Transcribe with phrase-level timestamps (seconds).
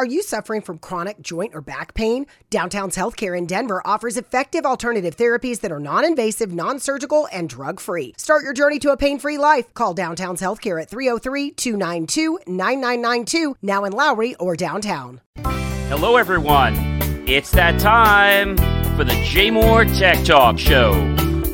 [0.00, 2.24] Are you suffering from chronic joint or back pain?
[2.48, 7.50] Downtown's Healthcare in Denver offers effective alternative therapies that are non invasive, non surgical, and
[7.50, 8.14] drug free.
[8.16, 9.74] Start your journey to a pain free life.
[9.74, 15.20] Call Downtown's Healthcare at 303 292 9992, now in Lowry or downtown.
[15.90, 16.74] Hello, everyone.
[17.28, 18.56] It's that time
[18.96, 20.92] for the JMOR Tech Talk Show,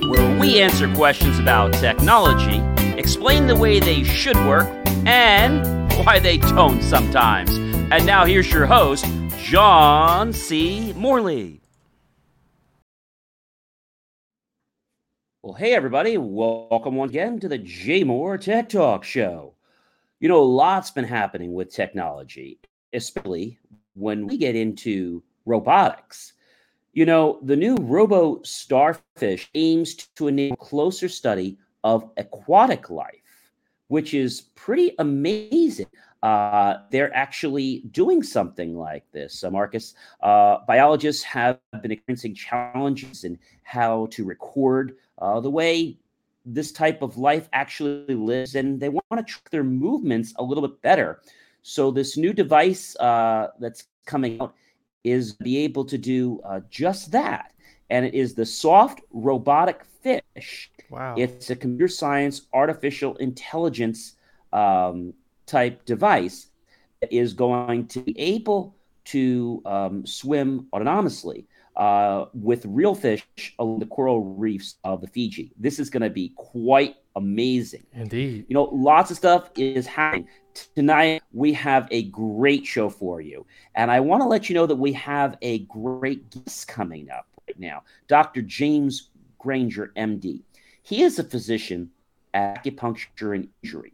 [0.09, 2.59] where we answer questions about technology,
[2.97, 4.69] explain the way they should work,
[5.05, 5.67] and
[6.05, 7.76] why they don't sometimes.
[7.89, 9.07] And now here's your host,
[9.39, 10.93] John C.
[10.95, 11.61] Morley.
[15.41, 16.19] Well, hey, everybody.
[16.19, 19.55] Welcome once again to the JMOR Tech Talk Show.
[20.19, 22.59] You know, lots been happening with technology,
[22.93, 23.57] especially
[23.95, 26.33] when we get into robotics.
[26.93, 33.53] You know, the new Robo Starfish aims to enable closer study of aquatic life,
[33.87, 35.87] which is pretty amazing
[36.27, 39.45] uh, they're actually doing something like this.
[39.45, 45.97] Uh, Marcus, uh, biologists have been experiencing challenges in how to record uh, the way
[46.45, 50.67] this type of life actually lives, and they want to track their movements a little
[50.67, 51.23] bit better.
[51.63, 54.53] So, this new device uh, that's coming out
[55.05, 57.53] is be able to do uh, just that.
[57.91, 60.73] And it is the soft robotic fish.
[60.91, 61.15] Wow.
[61.17, 64.17] It's a computer science, artificial intelligence
[64.53, 65.15] um,
[65.47, 66.49] type device
[67.01, 71.45] that is going to be able to um, swim autonomously
[71.77, 73.25] uh, with real fish
[73.59, 75.53] along the coral reefs of the Fiji.
[75.59, 77.87] This is going to be quite amazing.
[77.93, 78.47] Indeed.
[78.49, 80.29] You know, lots of stuff is happening.
[80.75, 83.47] Tonight, we have a great show for you.
[83.75, 87.27] And I want to let you know that we have a great guest coming up
[87.47, 88.43] right now Dr.
[88.43, 90.43] James Granger, MD.
[90.83, 91.91] He is a physician
[92.33, 93.93] at acupuncture and injury.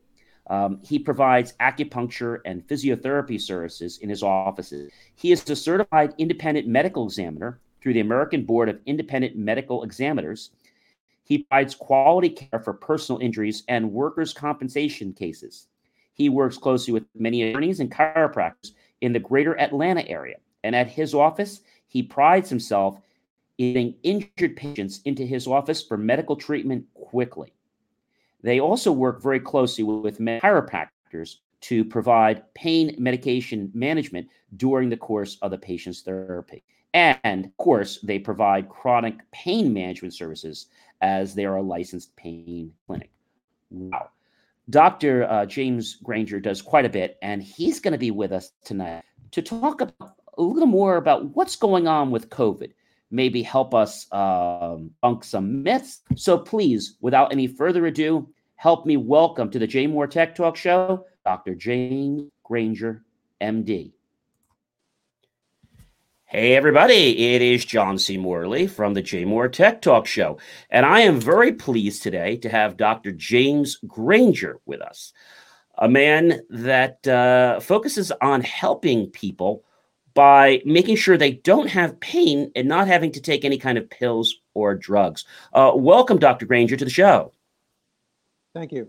[0.49, 4.91] Um, he provides acupuncture and physiotherapy services in his offices.
[5.15, 10.51] He is a certified independent medical examiner through the American Board of Independent Medical Examiners.
[11.25, 15.69] He provides quality care for personal injuries and workers' compensation cases.
[16.15, 20.37] He works closely with many attorneys and chiropractors in the greater Atlanta area.
[20.65, 22.99] And at his office, he prides himself
[23.59, 27.53] in getting injured patients into his office for medical treatment quickly.
[28.43, 35.39] They also work very closely with chiropractors to provide pain medication management during the course
[35.43, 36.65] of the patient's therapy.
[36.95, 40.67] And of course, they provide chronic pain management services
[41.01, 43.11] as they are a licensed pain clinic.
[43.71, 44.11] Wow.
[44.71, 45.25] Dr.
[45.25, 49.05] Uh, James Granger does quite a bit, and he's going to be with us tonight
[49.33, 52.73] to talk about a little more about what's going on with COVID,
[53.11, 56.01] maybe help us um, bunk some myths.
[56.17, 58.29] So please, without any further ado,
[58.63, 61.57] help me welcome to the JMOR Tech Talk Show, Dr.
[61.57, 63.03] James Granger,
[63.41, 63.91] MD.
[66.27, 68.17] Hey, everybody, it is John C.
[68.17, 70.39] Morley from the JMOR Tech Talk Show.
[70.71, 73.11] And I am very pleased today to have Dr.
[73.11, 75.13] James Granger with us,
[75.79, 79.65] a man that uh, focuses on helping people
[80.15, 83.91] by making sure they don't have pain and not having to take any kind of
[83.91, 85.25] pills or drugs.
[85.53, 86.47] Uh, welcome, Dr.
[86.47, 87.33] Granger, to the show.
[88.55, 88.89] Thank you.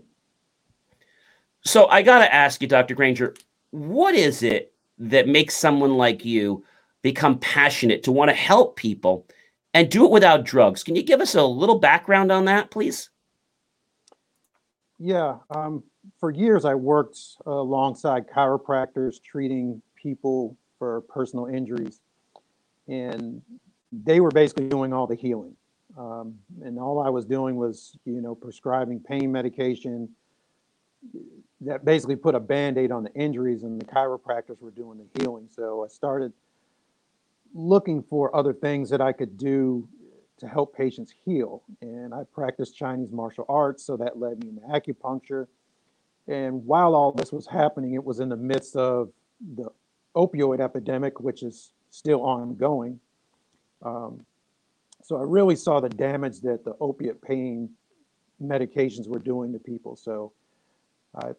[1.64, 2.94] So I got to ask you, Dr.
[2.94, 3.34] Granger,
[3.70, 6.64] what is it that makes someone like you
[7.02, 9.26] become passionate to want to help people
[9.72, 10.82] and do it without drugs?
[10.84, 13.10] Can you give us a little background on that, please?
[14.98, 15.36] Yeah.
[15.50, 15.82] Um,
[16.20, 22.00] for years, I worked alongside chiropractors treating people for personal injuries.
[22.88, 23.40] And
[23.90, 25.56] they were basically doing all the healing.
[25.96, 30.08] Um, and all I was doing was, you know, prescribing pain medication
[31.60, 35.48] that basically put a band-aid on the injuries and the chiropractors were doing the healing.
[35.50, 36.32] So I started
[37.54, 39.88] looking for other things that I could do
[40.38, 41.62] to help patients heal.
[41.80, 45.46] And I practiced Chinese martial arts, so that led me into acupuncture.
[46.26, 49.10] And while all this was happening, it was in the midst of
[49.54, 49.68] the
[50.16, 52.98] opioid epidemic, which is still ongoing.
[53.82, 54.24] Um,
[55.04, 57.68] so I really saw the damage that the opiate pain
[58.42, 59.96] medications were doing to people.
[59.96, 60.32] So
[61.14, 61.32] I,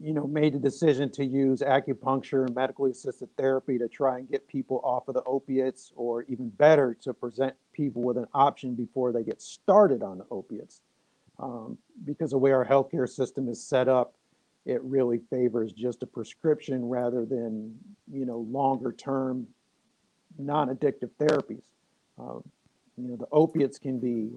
[0.00, 4.30] you know, made the decision to use acupuncture and medically assisted therapy to try and
[4.30, 8.74] get people off of the opiates, or even better, to present people with an option
[8.74, 10.80] before they get started on the opiates.
[11.38, 11.76] Um,
[12.06, 14.14] because the way our healthcare system is set up,
[14.64, 17.78] it really favors just a prescription rather than,
[18.10, 19.46] you know, longer term
[20.38, 21.64] non-addictive therapies.
[22.18, 22.42] Um,
[22.96, 24.36] you know the opiates can be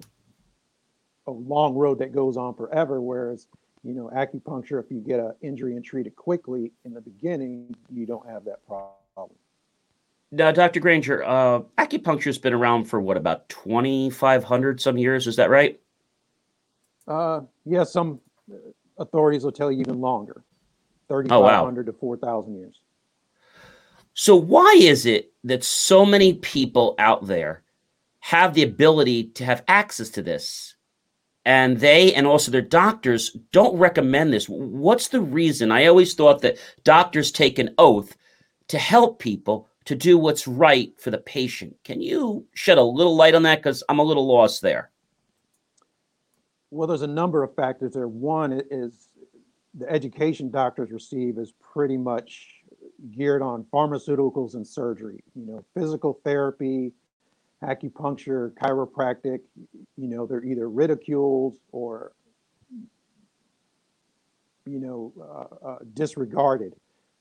[1.26, 3.46] a long road that goes on forever whereas
[3.82, 7.74] you know acupuncture if you get an injury and treat it quickly in the beginning
[7.90, 9.38] you don't have that problem.
[10.34, 10.80] Now, Dr.
[10.80, 15.28] Granger, uh, acupuncture has been around for what about 2,500 some years?
[15.28, 15.78] Is that right?
[17.06, 18.20] Uh, yeah, some
[18.98, 20.42] authorities will tell you even longer
[21.08, 21.82] 3,500 oh, wow.
[21.82, 22.80] to 4,000 years.
[24.14, 27.62] So, why is it that so many people out there
[28.24, 30.76] have the ability to have access to this?
[31.44, 34.48] And they and also their doctors don't recommend this.
[34.48, 35.70] What's the reason?
[35.70, 38.16] I always thought that doctors take an oath
[38.68, 41.76] to help people to do what's right for the patient.
[41.84, 43.58] Can you shed a little light on that?
[43.58, 44.90] Because I'm a little lost there.
[46.70, 48.08] Well, there's a number of factors there.
[48.08, 49.10] One is
[49.74, 52.48] the education doctors receive is pretty much
[53.14, 55.22] geared on pharmaceuticals and surgery.
[55.34, 56.94] You know, physical therapy,
[57.64, 59.40] acupuncture, chiropractic.
[59.96, 62.12] You know, they're either ridiculed or
[64.66, 66.74] you know uh, uh, disregarded.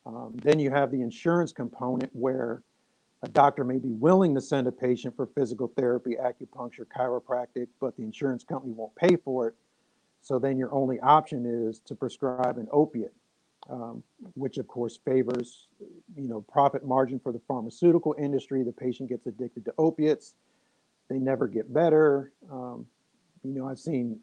[0.05, 2.61] Um, then you have the insurance component where
[3.23, 7.95] a doctor may be willing to send a patient for physical therapy, acupuncture, chiropractic, but
[7.95, 9.55] the insurance company won't pay for it.
[10.21, 13.13] So then your only option is to prescribe an opiate,
[13.69, 14.03] um,
[14.35, 15.67] which of course favors,
[16.15, 18.63] you know, profit margin for the pharmaceutical industry.
[18.63, 20.33] The patient gets addicted to opiates,
[21.09, 22.31] they never get better.
[22.51, 22.85] Um,
[23.43, 24.19] you know, I've seen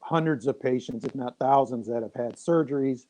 [0.00, 3.06] hundreds of patients, if not thousands, that have had surgeries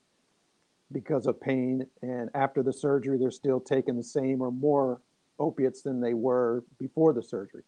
[0.92, 1.86] because of pain.
[2.02, 5.00] And after the surgery, they're still taking the same or more
[5.38, 7.62] opiates than they were before the surgery.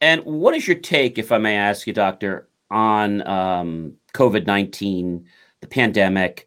[0.00, 5.26] And what is your take, if I may ask you, doctor, on um, COVID 19,
[5.60, 6.46] the pandemic,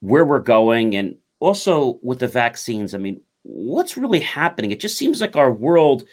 [0.00, 2.94] where we're going, and also with the vaccines?
[2.94, 4.70] I mean, what's really happening?
[4.70, 6.04] It just seems like our world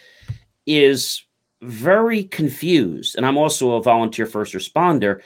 [0.65, 1.23] is
[1.61, 3.15] very confused.
[3.15, 5.21] And I'm also a volunteer first responder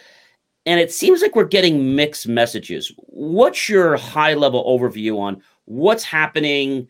[0.65, 2.91] and it seems like we're getting mixed messages.
[2.97, 6.87] What's your high level overview on what's happening?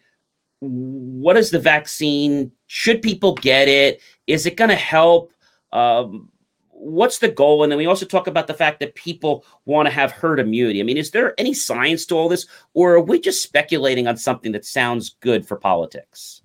[0.59, 2.51] What is the vaccine?
[2.67, 4.01] Should people get it?
[4.27, 5.31] Is it going to help?
[5.71, 6.29] Um,
[6.75, 7.63] what's the goal?
[7.63, 10.79] And then we also talk about the fact that people want to have herd immunity.
[10.79, 14.17] I mean, is there any science to all this, or are we just speculating on
[14.17, 16.41] something that sounds good for politics?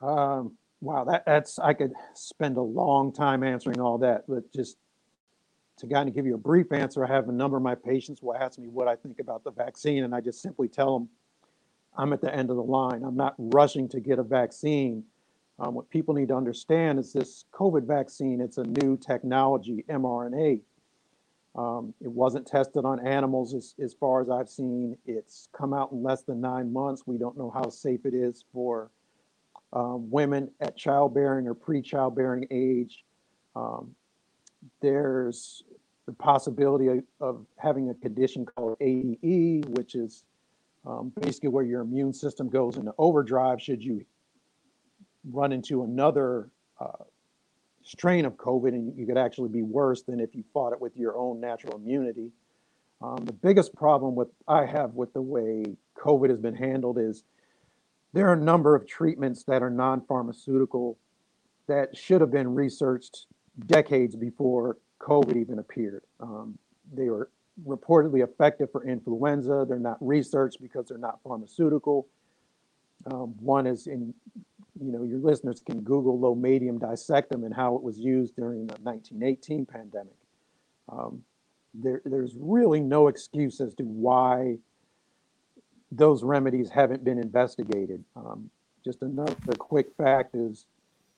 [0.00, 4.76] Um, wow, that, that's I could spend a long time answering all that, but just
[5.78, 8.22] to kind of give you a brief answer, I have a number of my patients
[8.22, 11.08] will ask me what I think about the vaccine, and I just simply tell them
[11.96, 13.04] I'm at the end of the line.
[13.04, 15.04] I'm not rushing to get a vaccine.
[15.58, 20.60] Um, what people need to understand is this COVID vaccine, it's a new technology, mRNA.
[21.54, 24.96] Um, it wasn't tested on animals as, as far as I've seen.
[25.04, 27.02] It's come out in less than nine months.
[27.06, 28.90] We don't know how safe it is for
[29.74, 33.04] um, women at childbearing or pre childbearing age.
[33.54, 33.94] Um,
[34.80, 35.64] there's
[36.06, 40.24] the possibility of, of having a condition called ADE, which is
[40.86, 44.04] um, basically where your immune system goes into overdrive should you
[45.30, 46.48] run into another
[46.80, 47.04] uh,
[47.82, 50.96] strain of COVID, and you could actually be worse than if you fought it with
[50.96, 52.30] your own natural immunity.
[53.00, 55.64] Um, the biggest problem with I have with the way
[55.98, 57.24] COVID has been handled is
[58.12, 60.98] there are a number of treatments that are non-pharmaceutical
[61.66, 63.26] that should have been researched
[63.66, 66.04] decades before COVID even appeared.
[66.20, 66.58] Um,
[66.92, 67.30] they were
[67.66, 69.66] reportedly effective for influenza.
[69.68, 72.06] They're not researched because they're not pharmaceutical.
[73.10, 74.14] Um, one is in,
[74.80, 78.74] you know, your listeners can Google lomatium dissectum and how it was used during the
[78.82, 80.14] 1918 pandemic.
[80.88, 81.22] Um,
[81.74, 84.56] there, there's really no excuse as to why
[85.90, 88.02] those remedies haven't been investigated.
[88.16, 88.50] Um,
[88.84, 90.64] just another quick fact is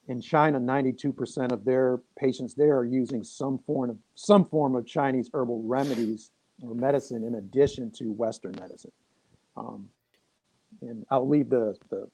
[0.08, 4.86] in China, 92% of their patients there are using some form of some form of
[4.86, 6.30] Chinese herbal remedies
[6.62, 8.92] or medicine in addition to Western medicine.
[9.56, 9.88] Um,
[10.82, 12.08] and I'll leave the, the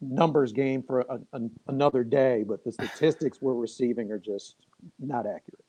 [0.00, 4.56] numbers game for a, a, another day, but the statistics we're receiving are just
[4.98, 5.64] not accurate.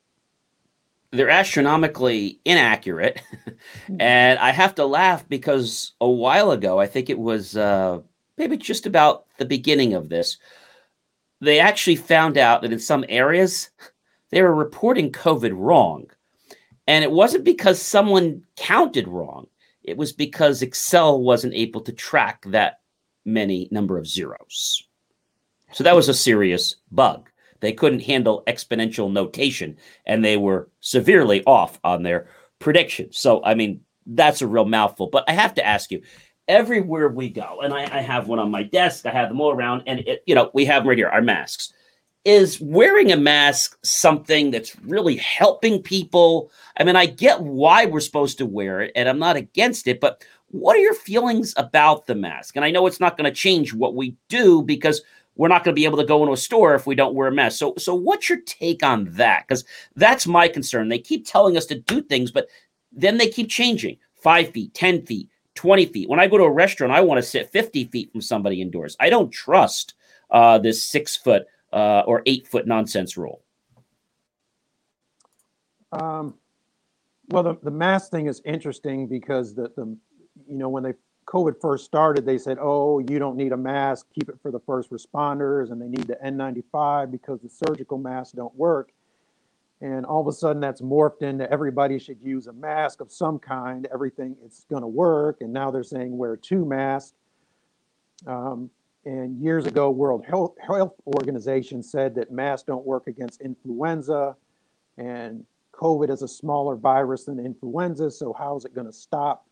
[1.10, 3.20] They're astronomically inaccurate.
[3.86, 4.00] Hmm.
[4.00, 8.00] and I have to laugh because a while ago, I think it was uh,
[8.36, 10.38] maybe just about the beginning of this,
[11.40, 13.70] they actually found out that in some areas
[14.30, 16.10] they were reporting COVID wrong.
[16.88, 19.46] And it wasn't because someone counted wrong,
[19.84, 22.80] it was because Excel wasn't able to track that
[23.24, 24.86] many number of zeros.
[25.72, 27.30] So that was a serious bug.
[27.60, 29.76] They couldn't handle exponential notation
[30.06, 33.18] and they were severely off on their predictions.
[33.18, 35.08] So, I mean, that's a real mouthful.
[35.08, 36.02] But I have to ask you
[36.48, 39.52] everywhere we go, and I, I, have one on my desk, I have them all
[39.52, 41.72] around, and it, you know, we have them right here, our masks.
[42.24, 46.52] Is wearing a mask something that's really helping people?
[46.76, 50.00] I mean, I get why we're supposed to wear it, and I'm not against it,
[50.00, 52.56] but What are your feelings about the mask?
[52.56, 55.02] And I know it's not going to change what we do because
[55.34, 57.28] we're not going to be able to go into a store if we don't wear
[57.28, 57.58] a mask.
[57.58, 59.46] So, so what's your take on that?
[59.48, 59.64] Because
[59.96, 60.88] that's my concern.
[60.88, 62.48] They keep telling us to do things, but
[62.92, 66.08] then they keep changing five feet, 10 feet, 20 feet.
[66.08, 68.94] When I go to a restaurant, I want to sit 50 feet from somebody indoors.
[69.00, 69.94] I don't trust
[70.30, 73.42] uh, this six foot uh, or eight foot nonsense rule.
[75.92, 76.34] Um,
[77.28, 79.96] well, the, the mask thing is interesting because the, the,
[80.52, 80.92] you know, when they
[81.26, 84.60] COVID first started, they said, oh, you don't need a mask, keep it for the
[84.60, 88.90] first responders, and they need the N95 because the surgical masks don't work.
[89.80, 93.38] And all of a sudden, that's morphed into everybody should use a mask of some
[93.38, 93.88] kind.
[93.92, 97.14] Everything it's going to work, and now they're saying wear two masks.
[98.26, 98.70] Um,
[99.04, 104.36] and years ago, World Health, Health Organization said that masks don't work against influenza,
[104.98, 108.10] and COVID is a smaller virus than influenza.
[108.10, 109.46] So how is it going to stop?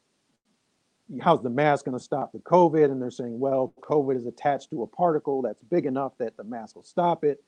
[1.20, 2.84] How's the mask going to stop the COVID?
[2.84, 6.44] And they're saying, well, COVID is attached to a particle that's big enough that the
[6.44, 7.42] mask will stop it.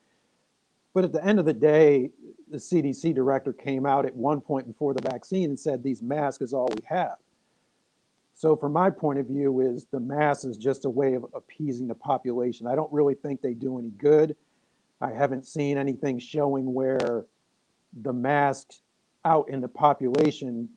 [0.95, 2.11] But at the end of the day,
[2.50, 6.42] the CDC director came out at one point before the vaccine and said these masks
[6.42, 7.16] is all we have.
[8.35, 11.87] So from my point of view is the mask is just a way of appeasing
[11.87, 12.66] the population.
[12.66, 14.37] I don't really think they do any good.
[15.00, 17.25] I haven't seen anything showing where
[18.02, 18.83] the masks
[19.25, 20.69] out in the population,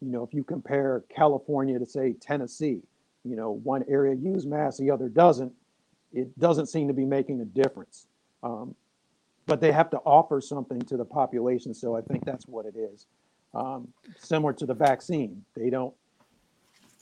[0.00, 2.80] you know, if you compare California to say Tennessee,
[3.24, 5.52] you know, one area use masks, the other doesn't,
[6.12, 8.06] it doesn't seem to be making a difference.
[8.42, 8.74] Um,
[9.46, 11.74] but they have to offer something to the population.
[11.74, 13.06] So I think that's what it is.
[13.52, 13.88] Um,
[14.18, 15.92] similar to the vaccine, they don't,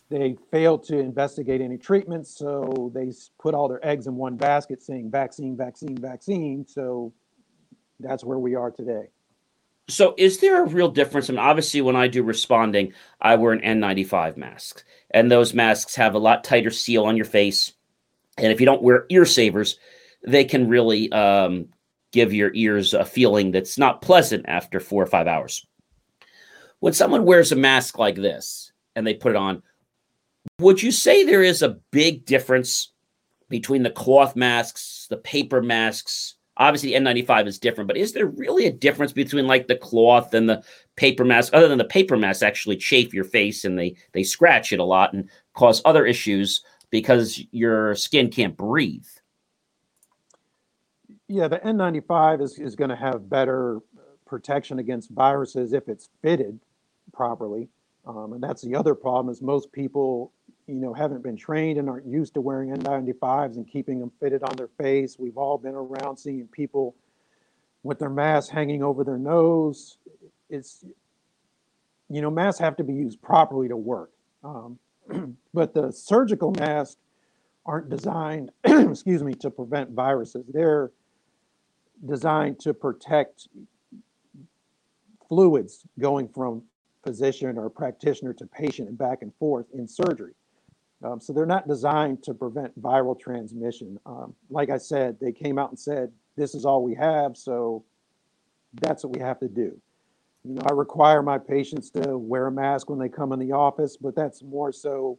[0.09, 2.37] they failed to investigate any treatments.
[2.37, 6.67] So they put all their eggs in one basket saying vaccine, vaccine, vaccine.
[6.67, 7.13] So
[8.01, 9.09] that's where we are today.
[9.89, 11.31] So, is there a real difference?
[11.31, 15.95] I mean, obviously, when I do responding, I wear an N95 mask, and those masks
[15.97, 17.73] have a lot tighter seal on your face.
[18.37, 19.79] And if you don't wear ear savers,
[20.27, 21.69] they can really um,
[22.13, 25.67] give your ears a feeling that's not pleasant after four or five hours.
[26.81, 29.63] When someone wears a mask like this and they put it on,
[30.61, 32.93] would you say there is a big difference
[33.49, 38.27] between the cloth masks, the paper masks, Obviously, the N95 is different, but is there
[38.27, 40.63] really a difference between like the cloth and the
[40.97, 41.55] paper mask?
[41.55, 44.85] Other than the paper masks actually chafe your face and they they scratch it a
[44.85, 49.07] lot and cause other issues because your skin can't breathe.
[51.29, 53.81] Yeah, the N95 is, is going to have better
[54.27, 56.59] protection against viruses if it's fitted
[57.13, 57.69] properly.
[58.07, 60.33] Um, and that's the other problem is most people
[60.69, 64.43] you know, haven't been trained and aren't used to wearing N95s and keeping them fitted
[64.43, 65.19] on their face.
[65.19, 66.95] We've all been around seeing people
[67.83, 69.97] with their masks hanging over their nose.
[70.51, 70.85] It's,
[72.11, 74.11] you know, masks have to be used properly to work.
[74.45, 74.79] Um,
[75.55, 76.99] but the surgical masks
[77.65, 80.45] aren't designed, excuse me, to prevent viruses.
[80.53, 80.91] They're
[82.07, 83.49] designed to protect
[85.29, 86.63] fluids going from
[87.03, 90.35] physician or practitioner to patient and back and forth in surgery.
[91.03, 93.99] Um, so they're not designed to prevent viral transmission.
[94.05, 97.85] Um, like I said, they came out and said, this is all we have, so
[98.81, 99.81] that's what we have to do.
[100.45, 103.53] You know, I require my patients to wear a mask when they come in the
[103.53, 105.19] office, but that's more so,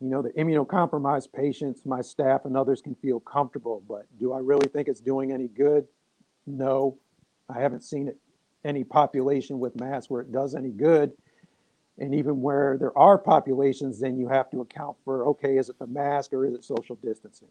[0.00, 4.38] you know, the immunocompromised patients, my staff and others can feel comfortable, but do I
[4.38, 5.86] really think it's doing any good?
[6.46, 6.98] No,
[7.54, 8.16] I haven't seen it,
[8.64, 11.12] any population with masks where it does any good.
[12.00, 15.78] And even where there are populations, then you have to account for okay, is it
[15.78, 17.48] the mask or is it social distancing?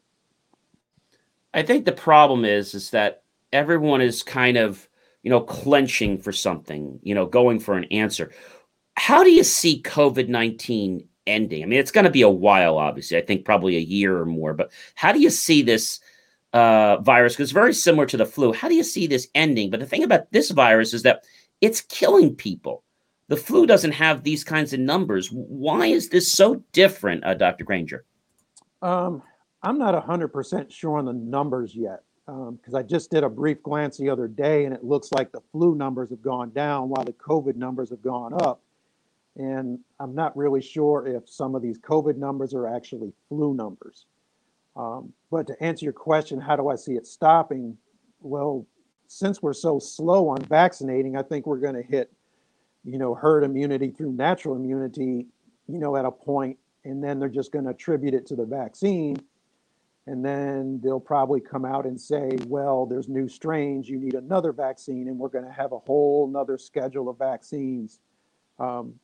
[1.54, 4.88] I think the problem is is that everyone is kind of
[5.24, 8.32] you know clenching for something, you know, going for an answer.
[8.96, 11.64] How do you see COVID nineteen ending?
[11.64, 13.18] I mean, it's going to be a while, obviously.
[13.18, 14.54] I think probably a year or more.
[14.54, 16.00] But how do you see this
[16.54, 17.34] uh, virus?
[17.34, 18.52] Because it's very similar to the flu.
[18.52, 19.70] How do you see this ending?
[19.70, 21.24] But the thing about this virus is that
[21.62, 22.84] it's killing people.
[23.30, 25.30] The flu doesn't have these kinds of numbers.
[25.32, 27.64] Why is this so different, uh, Dr.
[27.64, 28.04] Granger?
[28.82, 29.22] Um,
[29.62, 33.62] I'm not 100% sure on the numbers yet because um, I just did a brief
[33.62, 37.06] glance the other day and it looks like the flu numbers have gone down while
[37.06, 38.62] the COVID numbers have gone up.
[39.36, 44.06] And I'm not really sure if some of these COVID numbers are actually flu numbers.
[44.76, 47.78] Um, but to answer your question, how do I see it stopping?
[48.22, 48.66] Well,
[49.08, 52.12] since we're so slow on vaccinating, I think we're going to hit
[52.92, 55.28] you know, herd immunity through natural immunity,
[55.68, 58.46] you know, at a point, and then they're just going to attribute it to the
[58.46, 59.18] vaccine.
[60.08, 64.52] And then they'll probably come out and say, well, there's new strains, you need another
[64.52, 68.00] vaccine, and we're going to have a whole nother schedule of vaccines.
[68.58, 68.96] Um,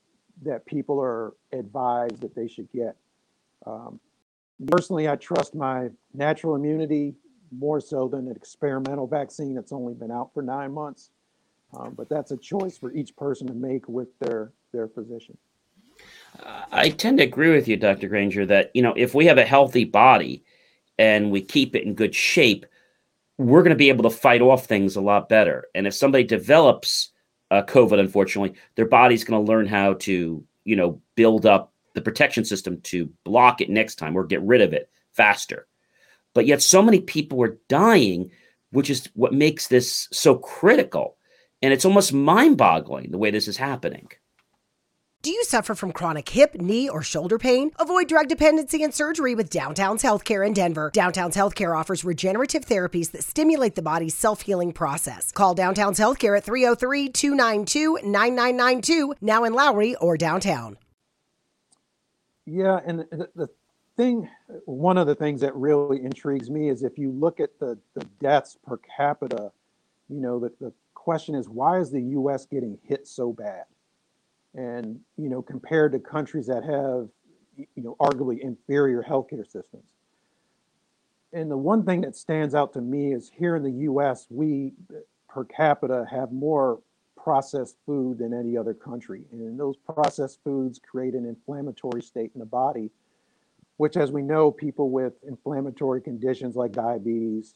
[0.43, 2.95] that people are advised that they should get.
[3.65, 3.99] Um,
[4.67, 7.15] personally, I trust my natural immunity
[7.51, 11.11] more so than an experimental vaccine that's only been out for nine months.
[11.77, 15.37] Um, but that's a choice for each person to make with their their physician.
[16.71, 18.07] I tend to agree with you, Dr.
[18.07, 20.43] Granger, that you know if we have a healthy body
[20.97, 22.65] and we keep it in good shape,
[23.37, 25.65] we're going to be able to fight off things a lot better.
[25.75, 27.11] And if somebody develops
[27.51, 32.01] uh, COVID, unfortunately, their body's going to learn how to you know build up the
[32.01, 35.67] protection system to block it next time or get rid of it faster.
[36.33, 38.31] But yet, so many people are dying,
[38.71, 41.17] which is what makes this so critical.
[41.61, 44.09] And it's almost mind boggling the way this is happening.
[45.25, 47.71] Do you suffer from chronic hip, knee, or shoulder pain?
[47.79, 50.91] Avoid drug dependency and surgery with Downtown's Healthcare in Denver.
[50.93, 55.31] Downtown's Healthcare offers regenerative therapies that stimulate the body's self healing process.
[55.31, 60.77] Call Downtown's Healthcare at 303 292 9992, now in Lowry or downtown.
[62.45, 63.49] Yeah, and the, the
[63.97, 64.29] thing,
[64.65, 68.05] one of the things that really intrigues me is if you look at the, the
[68.21, 69.51] deaths per capita,
[70.07, 70.71] you know, the, the
[71.05, 73.65] question is why is the US getting hit so bad?
[74.55, 77.07] and you know compared to countries that have
[77.57, 79.91] you know arguably inferior healthcare systems
[81.33, 84.73] and the one thing that stands out to me is here in the US we
[85.27, 86.79] per capita have more
[87.21, 92.39] processed food than any other country and those processed foods create an inflammatory state in
[92.39, 92.89] the body
[93.77, 97.55] which as we know people with inflammatory conditions like diabetes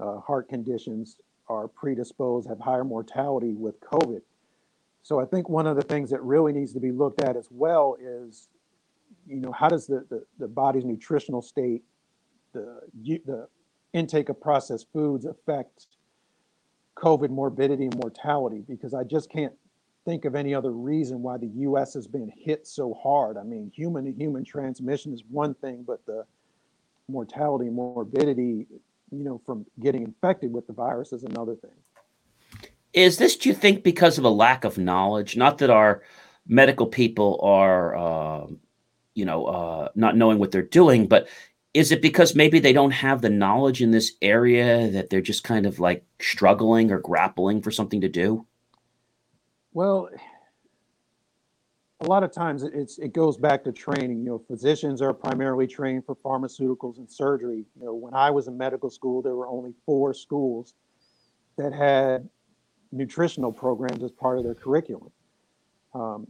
[0.00, 1.16] uh, heart conditions
[1.48, 4.20] are predisposed have higher mortality with covid
[5.08, 7.48] so I think one of the things that really needs to be looked at as
[7.50, 8.50] well is,
[9.26, 11.82] you know, how does the, the, the body's nutritional state,
[12.52, 13.48] the, the
[13.94, 15.86] intake of processed foods affect
[16.96, 18.62] COVID morbidity and mortality?
[18.68, 19.54] Because I just can't
[20.04, 21.94] think of any other reason why the U.S.
[21.94, 23.38] has been hit so hard.
[23.38, 26.26] I mean, human to human transmission is one thing, but the
[27.08, 28.66] mortality morbidity,
[29.10, 31.70] you know, from getting infected with the virus is another thing.
[32.92, 35.36] Is this, do you think, because of a lack of knowledge?
[35.36, 36.02] Not that our
[36.46, 38.46] medical people are, uh,
[39.14, 41.28] you know, uh, not knowing what they're doing, but
[41.74, 45.44] is it because maybe they don't have the knowledge in this area that they're just
[45.44, 48.46] kind of like struggling or grappling for something to do?
[49.72, 50.08] Well,
[52.00, 54.18] a lot of times it's it goes back to training.
[54.20, 57.64] You know, physicians are primarily trained for pharmaceuticals and surgery.
[57.78, 60.74] You know, when I was in medical school, there were only four schools
[61.56, 62.28] that had
[62.92, 65.10] nutritional programs as part of their curriculum.
[65.92, 66.28] Um,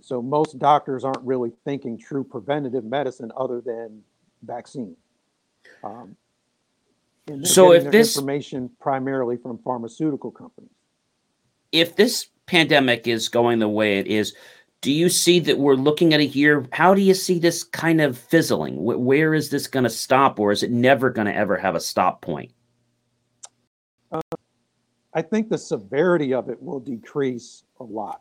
[0.00, 4.02] so most doctors aren't really thinking true preventative medicine other than
[4.42, 4.96] vaccine.
[5.82, 6.16] Um,
[7.42, 10.70] so if this information primarily from pharmaceutical companies,
[11.72, 14.34] if this pandemic is going the way it is,
[14.84, 16.66] do you see that we're looking at a year?
[16.70, 18.76] How do you see this kind of fizzling?
[18.76, 21.80] Where is this going to stop, or is it never going to ever have a
[21.80, 22.52] stop point?
[24.12, 24.20] Uh,
[25.14, 28.20] I think the severity of it will decrease a lot,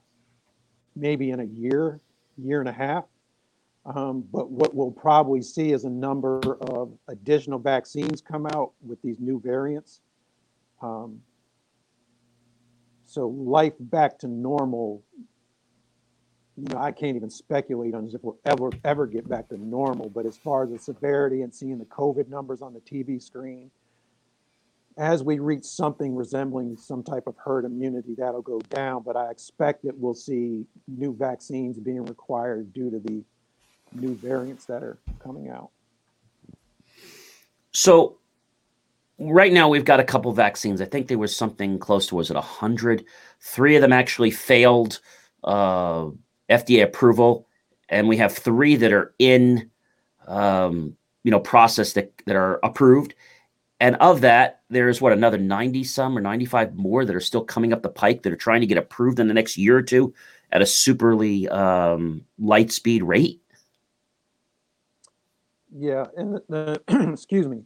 [0.95, 1.99] maybe in a year,
[2.37, 3.03] year and a half.
[3.85, 9.01] Um, but what we'll probably see is a number of additional vaccines come out with
[9.01, 9.99] these new variants.
[10.81, 11.19] Um,
[13.05, 15.03] so life back to normal,
[16.57, 20.09] you know, I can't even speculate on if we'll ever ever get back to normal.
[20.09, 23.71] But as far as the severity and seeing the COVID numbers on the TV screen,
[24.97, 29.01] as we reach something resembling some type of herd immunity, that'll go down.
[29.03, 33.23] But I expect that we'll see new vaccines being required due to the
[33.93, 35.69] new variants that are coming out.
[37.71, 38.17] So,
[39.17, 40.81] right now we've got a couple vaccines.
[40.81, 43.05] I think there was something close to was it a hundred?
[43.39, 44.99] Three of them actually failed
[45.43, 46.09] uh,
[46.53, 47.47] FDA approval,
[47.89, 49.69] and we have three that are in,
[50.27, 53.13] um, you know, process that that are approved
[53.83, 57.73] and of that, there's what another 90 some or 95 more that are still coming
[57.73, 60.13] up the pike that are trying to get approved in the next year or two
[60.53, 63.41] at a superly um, light speed rate.
[65.75, 67.63] Yeah, and the, the excuse me.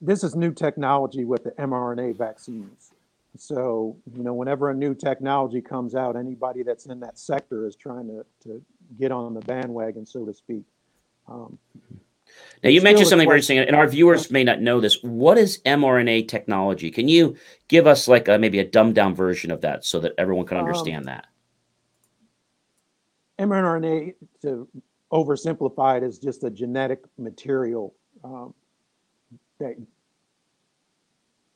[0.00, 2.87] This is new technology with the mRNA vaccines.
[3.40, 7.76] So, you know, whenever a new technology comes out, anybody that's in that sector is
[7.76, 8.62] trying to, to
[8.98, 10.64] get on the bandwagon, so to speak.
[11.28, 11.58] Um,
[12.62, 15.02] now, you mentioned something very interesting, and our viewers may not know this.
[15.02, 16.90] What is mRNA technology?
[16.90, 17.36] Can you
[17.68, 20.58] give us like a, maybe a dumbed down version of that so that everyone can
[20.58, 21.26] um, understand um, that?
[23.38, 24.68] mRNA, to
[25.12, 28.52] oversimplify it, is just a genetic material um,
[29.60, 29.76] that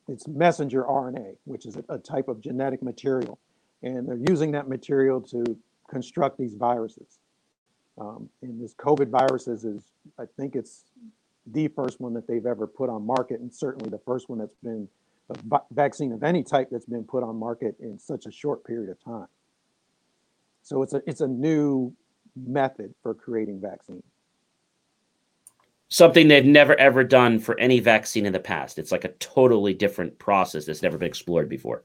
[0.07, 3.39] it's messenger RNA, which is a, type of genetic material,
[3.81, 5.57] and they're using that material to
[5.89, 7.19] construct these viruses.
[7.97, 9.83] Um, and this COVID viruses is,
[10.19, 10.83] I think it's
[11.45, 14.55] the first one that they've ever put on market, and certainly the first one that's
[14.63, 14.87] been
[15.29, 18.89] a vaccine of any type that's been put on market in such a short period
[18.89, 19.27] of time.
[20.63, 21.93] So it's a it's a new
[22.35, 24.03] method for creating vaccine.
[25.93, 28.79] Something they've never ever done for any vaccine in the past.
[28.79, 31.83] It's like a totally different process that's never been explored before.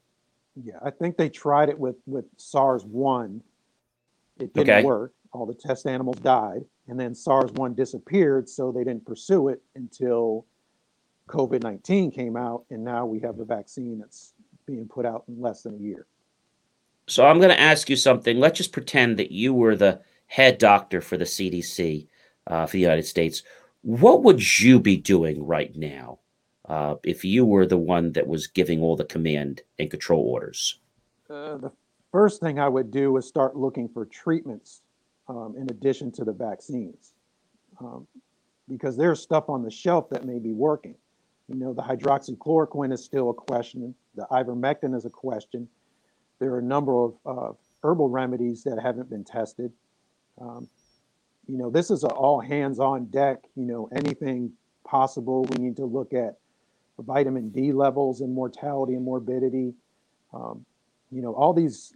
[0.56, 3.42] Yeah, I think they tried it with with SARS one.
[4.38, 4.82] It didn't okay.
[4.82, 5.12] work.
[5.32, 9.60] All the test animals died, and then SARS one disappeared, so they didn't pursue it
[9.74, 10.46] until
[11.28, 14.32] COVID 19 came out, and now we have a vaccine that's
[14.64, 16.06] being put out in less than a year.
[17.08, 18.40] So I'm going to ask you something.
[18.40, 22.08] Let's just pretend that you were the head doctor for the CDC
[22.46, 23.42] uh, for the United States.
[23.82, 26.18] What would you be doing right now
[26.68, 30.80] uh, if you were the one that was giving all the command and control orders?
[31.30, 31.72] Uh, the
[32.10, 34.82] first thing I would do is start looking for treatments
[35.28, 37.12] um, in addition to the vaccines.
[37.80, 38.06] Um,
[38.68, 40.94] because there's stuff on the shelf that may be working.
[41.48, 43.94] You know, the hydroxychloroquine is still a question.
[44.14, 45.68] The ivermectin is a question.
[46.38, 49.72] There are a number of uh, herbal remedies that haven't been tested.
[50.40, 50.68] Um,
[51.48, 53.38] you know, this is all hands on deck.
[53.56, 54.52] You know, anything
[54.86, 55.44] possible.
[55.44, 56.36] We need to look at
[56.98, 59.74] vitamin D levels and mortality and morbidity.
[60.32, 60.64] Um,
[61.10, 61.94] you know, all these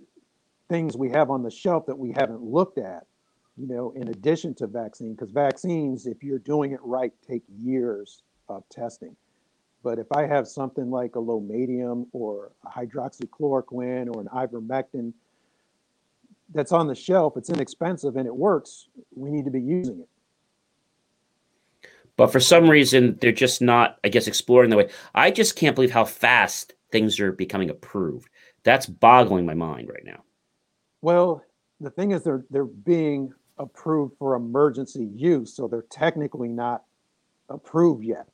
[0.68, 3.06] things we have on the shelf that we haven't looked at,
[3.58, 8.22] you know, in addition to vaccine, because vaccines, if you're doing it right, take years
[8.48, 9.14] of testing.
[9.82, 15.12] But if I have something like a lomatium or a hydroxychloroquine or an ivermectin
[16.52, 20.08] that's on the shelf, it's inexpensive and it works, we need to be using it.
[22.16, 24.90] But for some reason, they're just not, I guess, exploring the way.
[25.14, 28.28] I just can't believe how fast things are becoming approved.
[28.64, 30.22] That's boggling my mind right now.
[31.00, 31.42] Well,
[31.80, 36.84] the thing is, they're they're being approved for emergency use, so they're technically not
[37.48, 38.28] approved yet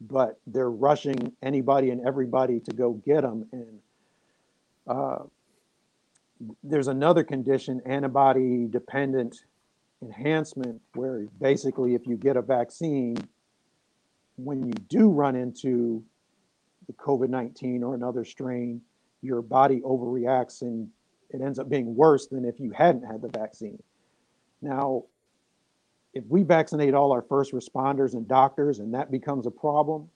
[0.00, 3.46] but they're rushing anybody and everybody to go get them.
[3.52, 3.78] And
[4.86, 5.18] uh,
[6.62, 9.44] there's another condition, antibody dependent
[10.02, 13.16] enhancement, where basically, if you get a vaccine,
[14.36, 16.02] when you do run into
[16.86, 18.80] the COVID 19 or another strain,
[19.22, 20.88] your body overreacts and
[21.30, 23.80] it ends up being worse than if you hadn't had the vaccine.
[24.62, 25.04] Now,
[26.12, 30.08] if we vaccinate all our first responders and doctors and that becomes a problem,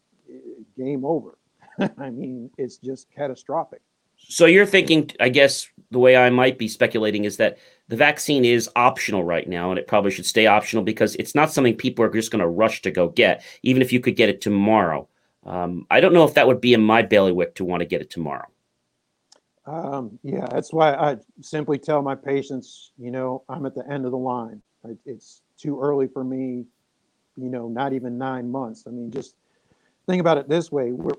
[0.76, 1.38] game over.
[1.98, 3.80] I mean, it's just catastrophic.
[4.28, 7.58] So you're thinking, I guess the way I might be speculating is that
[7.88, 11.52] the vaccine is optional right now, and it probably should stay optional because it's not
[11.52, 14.28] something people are just going to rush to go get, even if you could get
[14.28, 15.06] it tomorrow.
[15.44, 18.00] Um, I don't know if that would be in my bailiwick to want to get
[18.00, 18.46] it tomorrow.
[19.66, 24.04] Um, yeah, that's why I simply tell my patients, you know, I'm at the end
[24.04, 24.62] of the line.
[25.06, 26.64] It's too early for me,
[27.36, 28.84] you know, not even nine months.
[28.86, 29.36] I mean, just
[30.06, 30.92] think about it this way.
[30.92, 31.14] We're,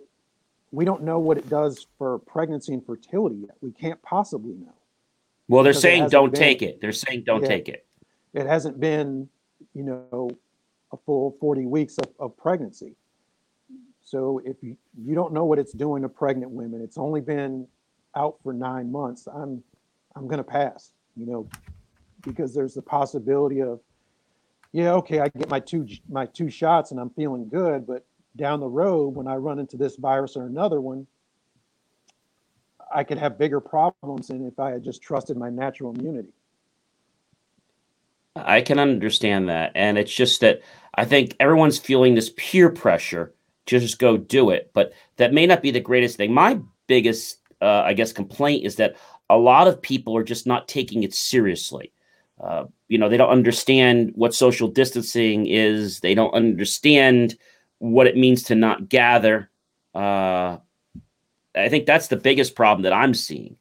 [0.76, 3.56] we don't know what it does for pregnancy and fertility yet.
[3.62, 4.74] We can't possibly know.
[5.48, 6.82] Well, they're saying don't been, take it.
[6.82, 7.86] They're saying don't yeah, take it.
[8.34, 9.30] It hasn't been,
[9.74, 10.30] you know,
[10.92, 12.96] a full 40 weeks of, of pregnancy.
[14.04, 17.68] So if you, you don't know what it's doing to pregnant women, it's only been
[18.16, 19.28] out for nine months.
[19.28, 19.64] I'm
[20.16, 21.50] I'm gonna pass, you know,
[22.22, 23.80] because there's the possibility of
[24.72, 28.60] yeah, okay, I get my two my two shots and I'm feeling good, but down
[28.60, 31.08] the road when I run into this virus or another one,
[32.94, 36.34] I could have bigger problems than if I had just trusted my natural immunity.
[38.36, 39.72] I can understand that.
[39.76, 40.62] And it's just that
[40.96, 43.34] I think everyone's feeling this peer pressure
[43.68, 44.72] to just go do it.
[44.74, 46.34] But that may not be the greatest thing.
[46.34, 48.96] My biggest, uh, I guess, complaint is that
[49.30, 51.92] a lot of people are just not taking it seriously.
[52.40, 56.02] Uh, you know, they don't understand what social distancing is.
[56.02, 57.36] They don't understand
[57.92, 59.50] what it means to not gather.
[59.94, 60.58] Uh,
[61.56, 63.58] I think that's the biggest problem that I'm seeing.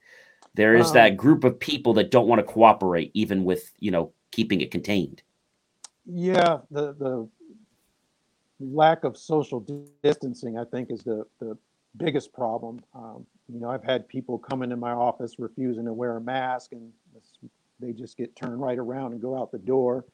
[0.54, 3.90] There is um, that group of people that don't want to cooperate, even with you
[3.90, 5.22] know keeping it contained.
[6.06, 7.28] Yeah, the the
[8.60, 9.66] lack of social
[10.02, 11.56] distancing, I think, is the the
[11.96, 12.80] biggest problem.
[12.94, 16.72] Um, you know, I've had people come into my office refusing to wear a mask,
[16.72, 16.92] and
[17.80, 20.04] they just get turned right around and go out the door.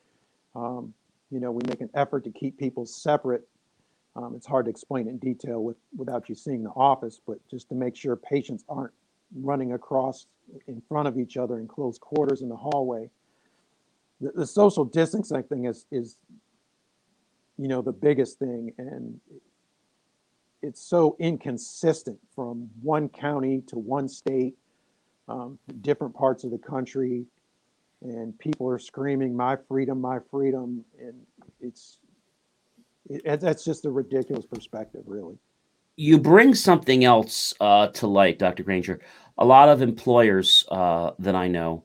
[0.55, 0.92] Um,
[1.31, 3.46] you know, we make an effort to keep people separate.
[4.16, 7.68] Um, it's hard to explain in detail with, without you seeing the office, but just
[7.68, 8.92] to make sure patients aren't
[9.35, 10.27] running across
[10.66, 13.09] in front of each other in close quarters in the hallway.
[14.20, 16.16] The, the social distancing thing is, is,
[17.57, 18.73] you know, the biggest thing.
[18.79, 19.20] And
[20.62, 24.57] it's so inconsistent from one county to one state,
[25.29, 27.27] um, different parts of the country
[28.03, 31.27] and people are screaming, "My freedom, my freedom," and
[31.61, 31.99] it's
[33.11, 35.37] it, that's just a ridiculous perspective, really.
[35.96, 38.62] You bring something else uh, to light, Dr.
[38.62, 39.01] Granger.
[39.38, 41.85] A lot of employers uh, that I know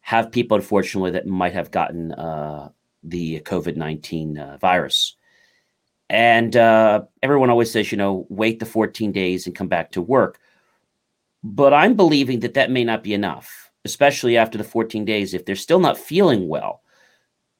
[0.00, 2.70] have people, unfortunately, that might have gotten uh,
[3.02, 5.16] the COVID 19 uh, virus.
[6.08, 10.02] And uh, everyone always says, you know, wait the 14 days and come back to
[10.02, 10.38] work.
[11.42, 15.34] But I'm believing that that may not be enough, especially after the 14 days.
[15.34, 16.81] If they're still not feeling well,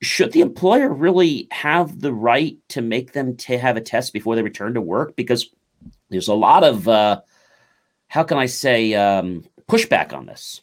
[0.02, 4.34] should the employer really have the right to make them to have a test before
[4.34, 5.14] they return to work?
[5.14, 5.48] Because
[6.10, 7.20] there's a lot of, uh,
[8.08, 10.60] how can I say, um, pushback on this.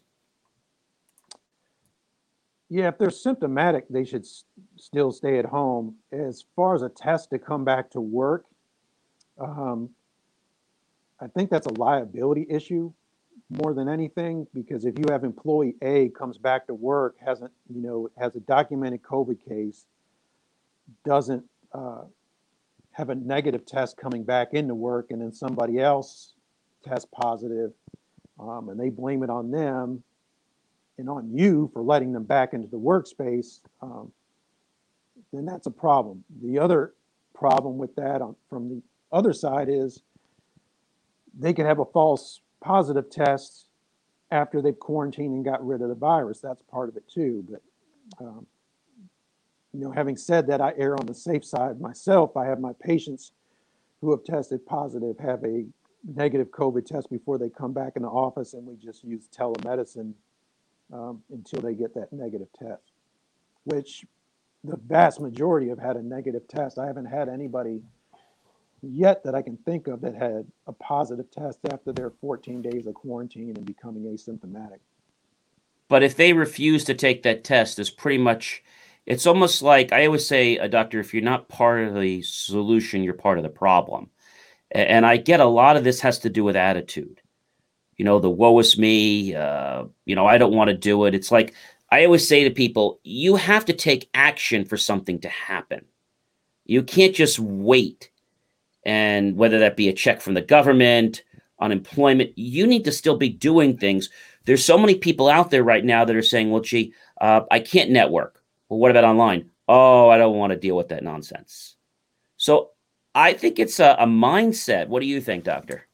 [2.69, 4.43] Yeah, if they're symptomatic, they should s-
[4.75, 5.95] still stay at home.
[6.11, 8.45] As far as a test to come back to work,
[9.39, 9.89] um,
[11.19, 12.93] I think that's a liability issue
[13.49, 17.81] more than anything because if you have employee A comes back to work, hasn't, you
[17.81, 19.85] know, has a documented COVID case,
[21.03, 22.03] doesn't uh,
[22.91, 26.33] have a negative test coming back into work, and then somebody else
[26.83, 27.71] tests positive,
[28.39, 30.03] um, and they blame it on them
[30.97, 34.11] and on you for letting them back into the workspace, um,
[35.31, 36.23] then that's a problem.
[36.43, 36.93] The other
[37.33, 38.81] problem with that on, from the
[39.11, 40.01] other side is
[41.37, 43.65] they could have a false positive tests
[44.31, 46.39] after they've quarantined and got rid of the virus.
[46.39, 47.45] That's part of it too.
[47.49, 47.61] But
[48.23, 48.45] um,
[49.73, 52.35] you know, having said that, I err on the safe side myself.
[52.35, 53.31] I have my patients
[54.01, 55.65] who have tested positive have a
[56.15, 60.13] negative COVID test before they come back in the office, and we just use telemedicine
[60.91, 62.93] um, until they get that negative test,
[63.65, 64.05] which
[64.63, 66.79] the vast majority have had a negative test.
[66.79, 67.81] I haven't had anybody
[68.81, 72.87] yet that I can think of that had a positive test after their 14 days
[72.87, 74.79] of quarantine and becoming asymptomatic.
[75.87, 78.63] But if they refuse to take that test, it's pretty much,
[79.05, 82.21] it's almost like I always say, a uh, doctor, if you're not part of the
[82.21, 84.09] solution, you're part of the problem.
[84.71, 87.21] And I get a lot of this has to do with attitude.
[87.97, 91.15] You know, the woe is me, uh, you know, I don't want to do it.
[91.15, 91.55] It's like
[91.91, 95.85] I always say to people, you have to take action for something to happen.
[96.65, 98.11] You can't just wait
[98.85, 101.23] and whether that be a check from the government,
[101.59, 104.09] unemployment, you need to still be doing things.
[104.45, 107.59] There's so many people out there right now that are saying, well, gee, uh, I
[107.59, 108.41] can't network.
[108.69, 109.49] Well, what about online?
[109.67, 111.75] Oh, I don't want to deal with that nonsense.
[112.37, 112.71] So
[113.13, 114.87] I think it's a, a mindset.
[114.87, 115.87] What do you think, Doctor?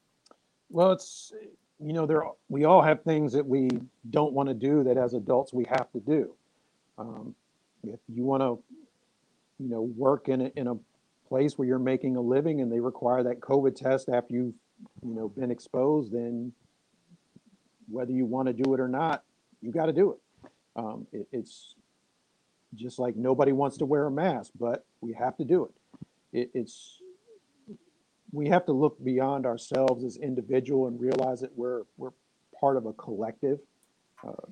[0.70, 1.34] Well, it's,
[1.80, 3.70] you know, there we all have things that we
[4.12, 6.34] don't want to do that as adults we have to do.
[6.98, 7.36] Um,
[7.84, 8.62] if you want to,
[9.60, 10.76] you know, work in a, in a
[11.36, 14.54] place where you're making a living and they require that COVID test after you've,
[15.04, 16.54] you know, been exposed, then
[17.90, 19.22] whether you want to do it or not,
[19.62, 20.50] you got to do it.
[20.78, 21.28] Um, it.
[21.34, 21.76] It's
[22.74, 26.40] just like nobody wants to wear a mask, but we have to do it.
[26.40, 26.52] it.
[26.54, 27.02] It's
[28.32, 32.14] we have to look beyond ourselves as individual and realize that we're we're
[32.62, 33.60] part of a collective.
[34.26, 34.48] Uh,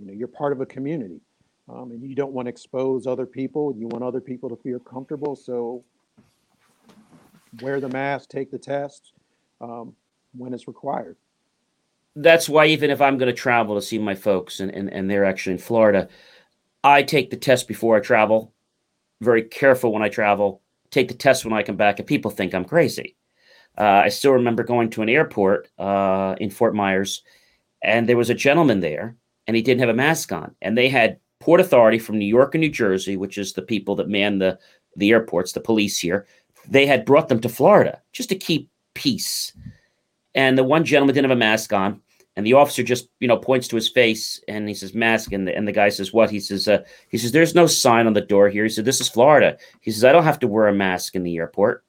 [0.00, 1.20] you know, you're part of a community
[1.68, 3.74] um, and you don't want to expose other people.
[3.76, 5.36] You want other people to feel comfortable.
[5.36, 5.84] So
[7.60, 9.12] wear the mask, take the test
[9.60, 9.94] um,
[10.36, 11.16] when it's required.
[12.14, 15.10] That's why even if I'm going to travel to see my folks and, and, and
[15.10, 16.08] they're actually in Florida,
[16.84, 18.52] I take the test before I travel.
[19.20, 20.60] Very careful when I travel.
[20.90, 23.16] Take the test when I come back, and people think I'm crazy.
[23.78, 27.22] Uh, I still remember going to an airport uh, in Fort Myers,
[27.82, 30.90] and there was a gentleman there, and he didn't have a mask on, and they
[30.90, 34.38] had Port Authority from New York and New Jersey, which is the people that man
[34.38, 34.60] the
[34.94, 36.24] the airports, the police here,
[36.68, 39.52] they had brought them to Florida just to keep peace.
[40.36, 42.00] And the one gentleman didn't have a mask on,
[42.36, 45.48] and the officer just you know points to his face and he says mask, and
[45.48, 46.30] the and the guy says what?
[46.30, 48.62] He says uh, he says there's no sign on the door here.
[48.62, 49.58] He said this is Florida.
[49.80, 51.84] He says I don't have to wear a mask in the airport.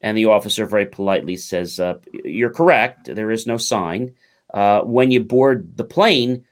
[0.00, 3.14] And the officer very politely says, uh, "You're correct.
[3.14, 4.14] There is no sign.
[4.54, 6.46] Uh, when you board the plane,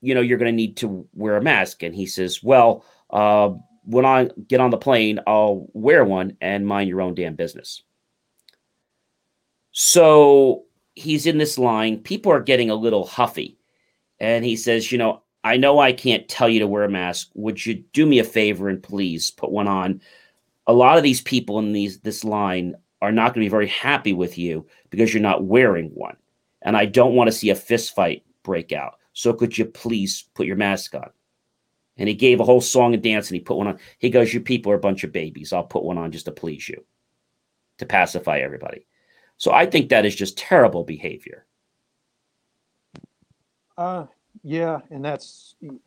[0.00, 1.82] you know, you're going to need to wear a mask.
[1.82, 3.50] And he says, well, uh,
[3.84, 7.82] when I get on the plane, I'll wear one and mind your own damn business.
[9.72, 11.98] So he's in this line.
[11.98, 13.58] People are getting a little huffy.
[14.18, 17.30] And he says, you know, I know I can't tell you to wear a mask.
[17.34, 20.02] Would you do me a favor and please put one on?
[20.66, 23.68] A lot of these people in these this line are not going to be very
[23.68, 26.16] happy with you because you're not wearing one.
[26.62, 28.99] And I don't want to see a fist fight break out.
[29.12, 31.10] So could you please put your mask on?
[31.96, 33.78] And he gave a whole song and dance and he put one on.
[33.98, 35.52] He goes, You people are a bunch of babies.
[35.52, 36.84] I'll put one on just to please you,
[37.78, 38.86] to pacify everybody.
[39.36, 41.46] So I think that is just terrible behavior.
[43.76, 44.06] Uh,
[44.42, 45.80] Yeah, and that's, you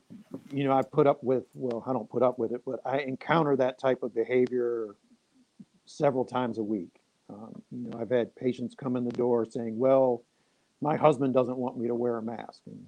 [0.52, 3.56] know, I put up with, well, I don't put up with it, but I encounter
[3.56, 4.96] that type of behavior
[5.86, 7.00] several times a week.
[7.30, 10.24] Um, you know, I've had patients come in the door saying, well,
[10.82, 12.62] my husband doesn't want me to wear a mask.
[12.68, 12.86] And,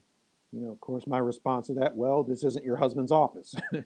[0.51, 3.55] you know, of course, my response to that, well, this isn't your husband's office.
[3.73, 3.83] you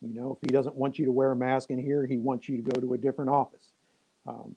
[0.00, 2.56] know, if he doesn't want you to wear a mask in here, he wants you
[2.56, 3.68] to go to a different office.
[4.26, 4.54] Um,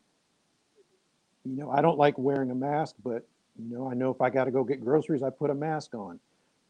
[1.44, 4.30] you know, I don't like wearing a mask, but, you know, I know if I
[4.30, 6.20] got to go get groceries, I put a mask on.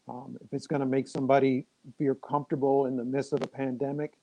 [0.08, 1.66] Um, if it's going to make somebody
[1.98, 4.14] feel comfortable in the midst of a pandemic,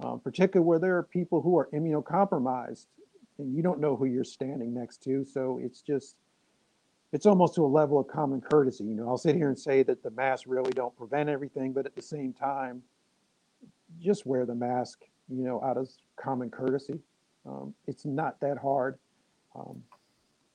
[0.00, 2.86] um, particularly where there are people who are immunocompromised
[3.38, 5.24] and you don't know who you're standing next to.
[5.24, 6.16] So it's just,
[7.14, 8.82] it's almost to a level of common courtesy.
[8.82, 11.86] You know, I'll sit here and say that the masks really don't prevent everything, but
[11.86, 12.82] at the same time,
[14.00, 14.98] just wear the mask,
[15.28, 16.98] you know, out of common courtesy.
[17.46, 18.98] Um, it's not that hard.
[19.54, 19.80] Um,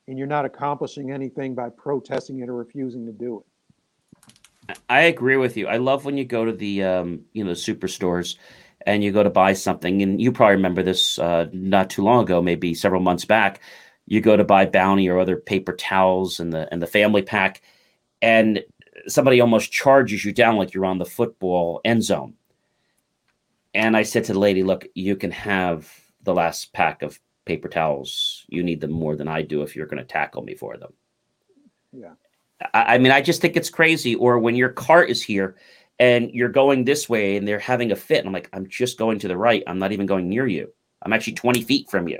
[0.09, 3.41] and you're not accomplishing anything by protesting it or refusing to do
[4.67, 4.79] it.
[4.89, 5.67] I agree with you.
[5.67, 8.35] I love when you go to the um, you know superstores
[8.85, 12.23] and you go to buy something, and you probably remember this uh, not too long
[12.23, 13.61] ago, maybe several months back.
[14.09, 17.61] You go to buy Bounty or other paper towels and the and the family pack,
[18.23, 18.63] and
[19.07, 22.33] somebody almost charges you down like you're on the football end zone.
[23.75, 25.93] And I said to the lady, "Look, you can have
[26.23, 28.45] the last pack of paper towels.
[28.49, 30.93] You need them more than I do if you're going to tackle me for them."
[31.93, 32.13] Yeah.
[32.73, 34.15] I, I mean, I just think it's crazy.
[34.15, 35.55] Or when your cart is here
[35.99, 38.97] and you're going this way and they're having a fit, and I'm like, I'm just
[38.97, 39.61] going to the right.
[39.67, 40.73] I'm not even going near you.
[41.03, 42.19] I'm actually 20 feet from you.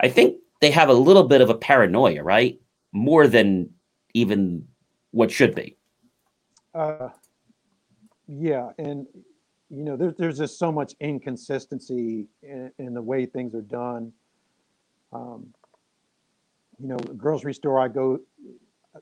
[0.00, 2.60] I think they have a little bit of a paranoia, right?
[2.92, 3.70] More than
[4.14, 4.66] even
[5.10, 5.76] what should be.
[6.74, 7.10] Uh,
[8.26, 9.06] yeah, and
[9.70, 14.12] you know, there's there's just so much inconsistency in, in the way things are done.
[15.12, 15.54] Um,
[16.78, 18.18] you know, grocery store I go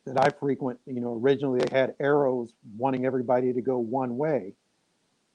[0.07, 4.55] that I frequent, you know, originally they had arrows wanting everybody to go one way.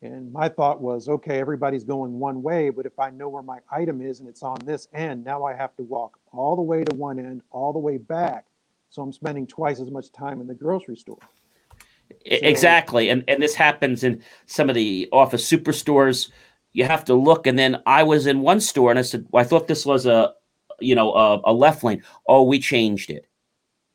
[0.02, 3.60] And my thought was, okay, everybody's going one way, but if I know where my
[3.72, 6.84] item is and it's on this end, now I have to walk all the way
[6.84, 8.46] to one end, all the way back.
[8.90, 11.18] So I'm spending twice as much time in the grocery store.
[12.26, 13.10] Exactly.
[13.10, 16.30] And and this happens in some of the office superstores.
[16.74, 17.48] You have to look.
[17.48, 20.06] And then I was in one store and I said, well, I thought this was
[20.06, 20.34] a
[20.80, 22.04] you know a, a left lane.
[22.28, 23.28] Oh, we changed it.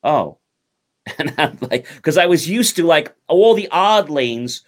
[0.03, 0.39] Oh.
[1.19, 4.63] And I'm like, because I was used to like all the odd lanes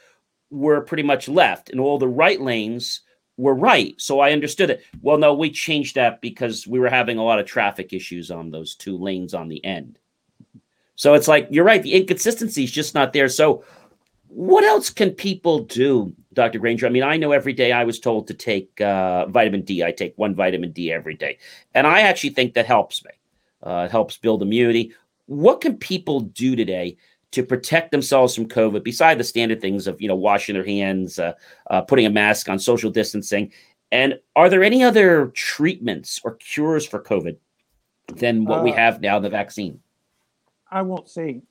[0.51, 3.01] were pretty much left and all the right lanes
[3.37, 4.01] were right.
[4.01, 4.85] So I understood it.
[5.03, 8.51] Well, no, we changed that because we were having a lot of traffic issues on
[8.51, 9.99] those two lanes on the end.
[10.97, 11.83] So it's like, you're right.
[11.83, 13.29] The inconsistency is just not there.
[13.29, 13.65] So
[14.29, 16.59] what else can people do, Dr.
[16.59, 16.87] Granger?
[16.87, 19.83] I mean, I know every day I was told to take uh, vitamin D.
[19.83, 21.39] I take one vitamin D every day.
[21.75, 23.11] And I actually think that helps me.
[23.65, 24.93] Uh, it helps build immunity.
[25.27, 26.97] What can people do today
[27.35, 31.19] to protect themselves from COVID, beside the standard things of you know washing their hands,
[31.19, 31.33] uh,
[31.69, 33.53] uh, putting a mask on, social distancing,
[33.91, 37.37] and are there any other treatments or cures for COVID
[38.15, 39.81] than what uh, we have now, the vaccine?
[40.71, 41.43] I won't say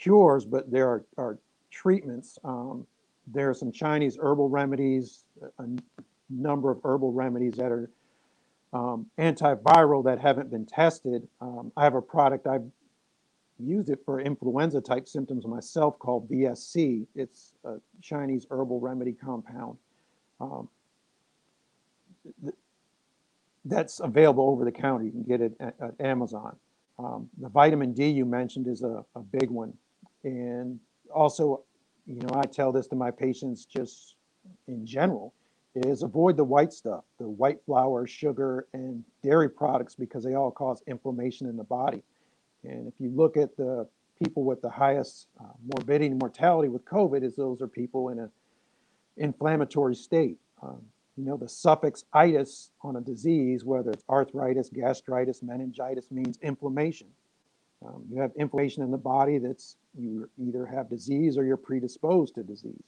[0.00, 1.38] cures, but there are, are
[1.70, 2.38] treatments.
[2.44, 2.86] Um,
[3.26, 5.24] there are some Chinese herbal remedies,
[5.58, 5.64] a
[6.30, 7.90] number of herbal remedies that are
[8.72, 11.26] um, antiviral that haven't been tested.
[11.40, 12.66] Um, I have a product I've
[13.58, 17.06] used it for influenza type symptoms myself called VSC.
[17.14, 19.78] It's a Chinese herbal remedy compound.
[20.40, 20.68] Um,
[22.42, 22.54] th-
[23.64, 25.04] that's available over the counter.
[25.04, 26.56] You can get it at, at Amazon.
[26.98, 29.72] Um, the vitamin D you mentioned is a, a big one.
[30.24, 30.78] And
[31.14, 31.62] also,
[32.06, 34.16] you know, I tell this to my patients just
[34.68, 35.34] in general
[35.74, 40.50] is avoid the white stuff, the white flour, sugar, and dairy products because they all
[40.50, 42.02] cause inflammation in the body.
[42.66, 43.86] And if you look at the
[44.22, 48.18] people with the highest uh, morbidity and mortality with COVID, is those are people in
[48.18, 48.30] an
[49.16, 50.38] inflammatory state.
[50.62, 50.82] Um,
[51.16, 57.08] you know, the suffix itis on a disease, whether it's arthritis, gastritis, meningitis, means inflammation.
[57.86, 62.34] Um, you have inflammation in the body that's you either have disease or you're predisposed
[62.34, 62.82] to disease.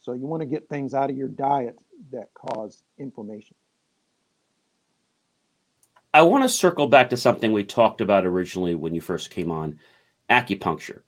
[0.00, 1.78] So you want to get things out of your diet
[2.12, 3.54] that cause inflammation.
[6.12, 9.50] I want to circle back to something we talked about originally when you first came
[9.50, 9.78] on
[10.28, 11.02] acupuncture.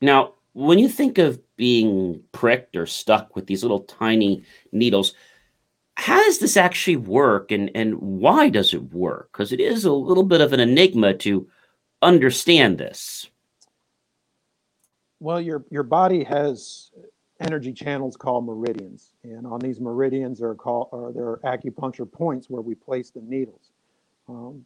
[0.00, 5.14] Now, when you think of being pricked or stuck with these little tiny needles,
[5.96, 9.30] how does this actually work and, and why does it work?
[9.32, 11.48] Because it is a little bit of an enigma to
[12.02, 13.28] understand this.
[15.18, 16.90] Well, your, your body has
[17.40, 19.14] energy channels called meridians.
[19.24, 23.70] And on these meridians are called, are there acupuncture points where we place the needles.
[24.28, 24.64] Um,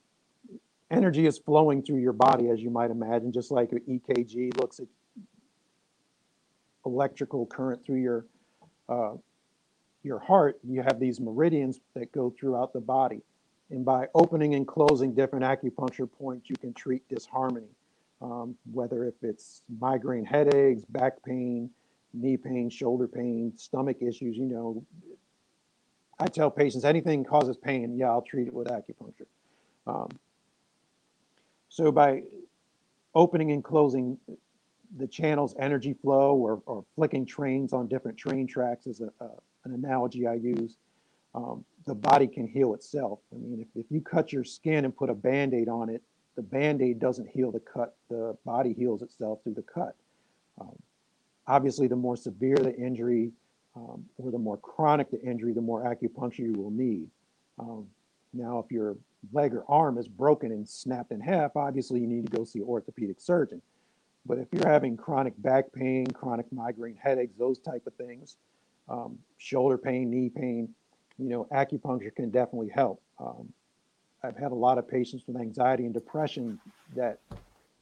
[0.91, 4.81] energy is flowing through your body, as you might imagine, just like an EKG looks
[4.81, 4.87] at
[6.87, 8.27] electrical current through your
[8.89, 9.15] uh,
[10.03, 10.59] your heart.
[10.67, 13.21] You have these meridians that go throughout the body,
[13.71, 17.69] and by opening and closing different acupuncture points, you can treat disharmony,
[18.23, 21.71] um, whether if it's migraine headaches, back pain,
[22.15, 24.37] knee pain, shoulder pain, stomach issues.
[24.37, 24.85] You know,
[26.19, 29.27] I tell patients anything causes pain, yeah, I'll treat it with acupuncture.
[29.89, 30.09] Um,
[31.69, 32.23] so by
[33.15, 34.19] opening and closing
[34.97, 39.29] the channel's energy flow or, or flicking trains on different train tracks is a, a,
[39.65, 40.77] an analogy I use.
[41.35, 43.21] Um, the body can heal itself.
[43.33, 46.03] I mean, if, if you cut your skin and put a band aid on it,
[46.37, 49.95] the band aid doesn't heal the cut, the body heals itself through the cut.
[50.61, 50.77] Um,
[51.47, 53.33] obviously, the more severe the injury
[53.77, 57.09] um, or the more chronic the injury, the more acupuncture you will need.
[57.59, 57.87] Um,
[58.33, 58.97] now, if your
[59.33, 62.61] leg or arm is broken and snapped in half, obviously you need to go see
[62.61, 63.61] an orthopedic surgeon.
[64.27, 68.37] But if you're having chronic back pain, chronic migraine headaches, those type of things,
[68.89, 70.75] um, shoulder pain, knee pain,
[71.19, 73.03] you know, acupuncture can definitely help.
[73.19, 73.53] Um,
[74.23, 76.59] I've had a lot of patients with anxiety and depression
[76.95, 77.21] that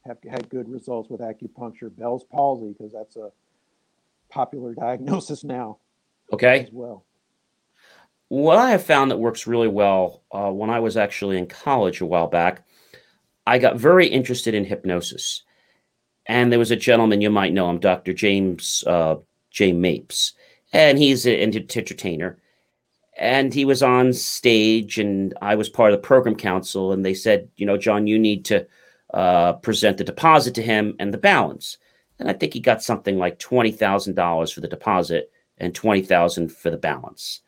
[0.05, 1.95] have had good results with acupuncture.
[1.95, 3.31] Bell's palsy, because that's a
[4.29, 5.77] popular diagnosis now.
[6.31, 6.61] Okay.
[6.61, 7.05] As well.
[8.29, 12.01] What I have found that works really well uh, when I was actually in college
[12.01, 12.65] a while back,
[13.45, 15.43] I got very interested in hypnosis.
[16.25, 18.13] And there was a gentleman, you might know him, Dr.
[18.13, 19.15] James uh,
[19.49, 19.71] J.
[19.71, 20.33] Mapes,
[20.73, 22.37] and he's an entertainer.
[23.17, 26.91] And he was on stage, and I was part of the program council.
[26.91, 28.67] And they said, you know, John, you need to
[29.13, 31.77] uh, present the deposit to him and the balance.
[32.19, 36.01] And I think he got something like twenty thousand dollars for the deposit and twenty
[36.01, 37.41] thousand for the balance.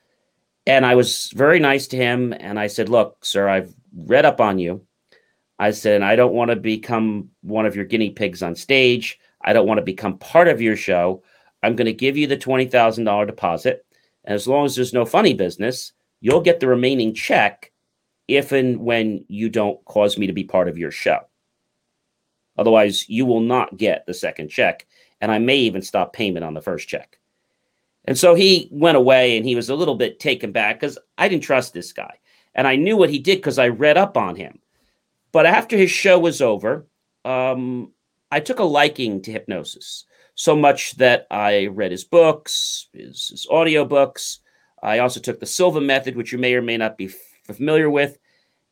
[0.70, 4.40] And I was very nice to him, and I said, "Look, sir, I've read up
[4.40, 4.86] on you.
[5.58, 9.20] I said, and I don't want to become one of your guinea pigs on stage.
[9.42, 11.24] I don't want to become part of your show.
[11.64, 13.86] I'm going to give you the $20,000 deposit.
[14.26, 15.92] And as long as there's no funny business,
[16.22, 17.72] you'll get the remaining check
[18.28, 21.20] if and when you don't cause me to be part of your show.
[22.58, 24.88] Otherwise, you will not get the second check.
[25.20, 27.19] And I may even stop payment on the first check.
[28.10, 31.28] And so he went away and he was a little bit taken back because I
[31.28, 32.16] didn't trust this guy.
[32.56, 34.58] And I knew what he did because I read up on him.
[35.32, 36.88] But after his show was over,
[37.24, 37.92] um,
[38.32, 43.46] I took a liking to hypnosis so much that I read his books, his, his
[43.52, 44.40] audio books.
[44.82, 47.12] I also took the Silva method, which you may or may not be
[47.44, 48.18] familiar with.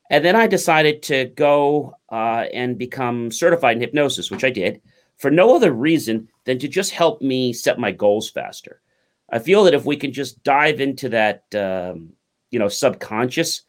[0.10, 4.82] And then I decided to go uh, and become certified in hypnosis, which I did
[5.18, 8.82] for no other reason than to just help me set my goals faster.
[9.30, 12.14] I feel that if we can just dive into that, um,
[12.50, 13.64] you know, subconscious,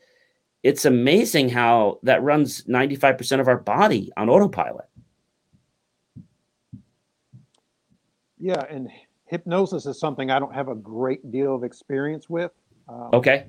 [0.63, 4.87] it's amazing how that runs 95% of our body on autopilot.
[8.39, 8.89] Yeah, and
[9.27, 12.53] hypnosis is something I don't have a great deal of experience with.
[12.89, 13.47] Um, okay.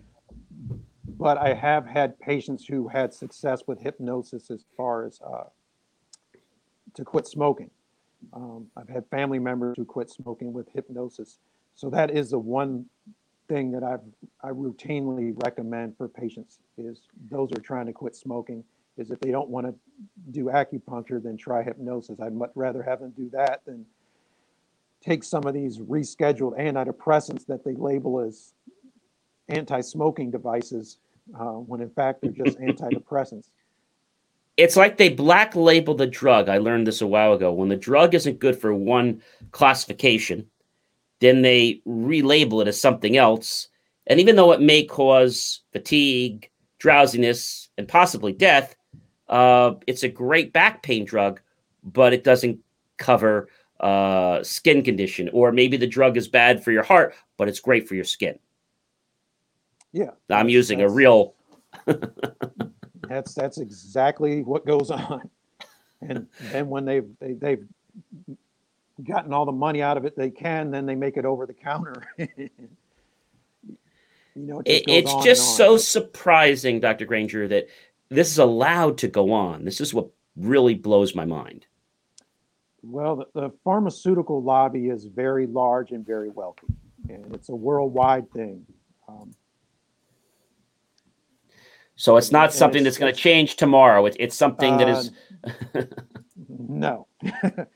[1.17, 5.45] But I have had patients who had success with hypnosis as far as uh,
[6.95, 7.69] to quit smoking.
[8.33, 11.39] Um, I've had family members who quit smoking with hypnosis.
[11.79, 12.87] So that is the one
[13.47, 14.01] thing that I've
[14.43, 18.65] I routinely recommend for patients is those are trying to quit smoking
[18.97, 19.73] is if they don't want to
[20.31, 22.19] do acupuncture, then try hypnosis.
[22.19, 23.85] I'd much rather have them do that than
[25.01, 28.51] take some of these rescheduled antidepressants that they label as
[29.47, 30.97] anti-smoking devices
[31.39, 33.51] uh, when in fact they're just antidepressants.
[34.57, 36.49] It's like they black label the drug.
[36.49, 37.53] I learned this a while ago.
[37.53, 39.21] When the drug isn't good for one
[39.53, 40.49] classification,
[41.19, 43.67] then they relabel it as something else.
[44.07, 46.49] And even though it may cause fatigue,
[46.79, 48.75] drowsiness, and possibly death,
[49.27, 51.41] uh, it's a great back pain drug,
[51.83, 52.59] but it doesn't
[52.97, 53.49] cover
[53.79, 55.29] uh, skin condition.
[55.31, 58.39] Or maybe the drug is bad for your heart, but it's great for your skin.
[59.91, 60.11] Yeah.
[60.29, 61.35] I'm using a real.
[63.07, 65.29] that's that's exactly what goes on.
[66.01, 67.65] and then when they've they, they've
[69.03, 71.53] gotten all the money out of it they can, then they make it over the
[71.53, 72.03] counter.
[72.17, 72.49] you
[74.35, 77.05] know, it it, it's just so surprising, Dr.
[77.05, 77.67] Granger, that
[78.09, 79.65] this is allowed to go on.
[79.65, 81.65] This is what really blows my mind.
[82.81, 86.67] Well, the, the pharmaceutical lobby is very large and very wealthy,
[87.09, 88.65] and it's a worldwide thing.
[89.07, 89.33] Um,
[91.95, 94.05] so it's not something it's, that's going to change tomorrow.
[94.05, 95.11] It, it's something uh, that is.
[95.75, 95.81] Uh,
[96.47, 97.07] no.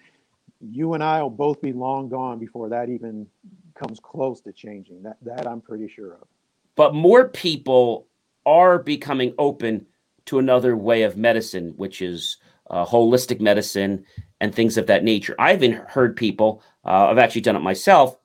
[0.69, 3.27] you and I will both be long gone before that even
[3.75, 5.03] comes close to changing.
[5.03, 6.27] That that I'm pretty sure of.
[6.75, 8.07] But more people
[8.45, 9.85] are becoming open
[10.25, 12.37] to another way of medicine, which is
[12.69, 14.05] uh, holistic medicine
[14.41, 15.35] and things of that nature.
[15.37, 16.63] I've even heard people.
[16.85, 18.17] Uh, I've actually done it myself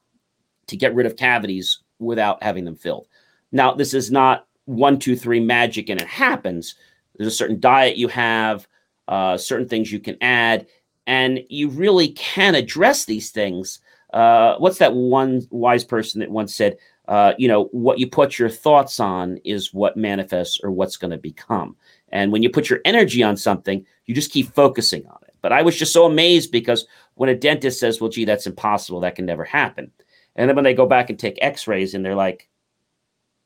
[0.68, 3.08] to get rid of cavities without having them filled.
[3.52, 6.74] Now, this is not one, two, three magic and it happens.
[7.16, 8.68] There's a certain diet you have,
[9.08, 10.66] uh, certain things you can add,
[11.08, 13.80] and you really can address these things.
[14.12, 16.76] Uh, what's that one wise person that once said,
[17.08, 21.10] uh, you know, what you put your thoughts on is what manifests or what's going
[21.10, 21.74] to become.
[22.10, 25.34] And when you put your energy on something, you just keep focusing on it.
[25.40, 29.00] But I was just so amazed because when a dentist says, well, gee, that's impossible,
[29.00, 29.90] that can never happen.
[30.36, 32.50] And then when they go back and take x rays and they're like,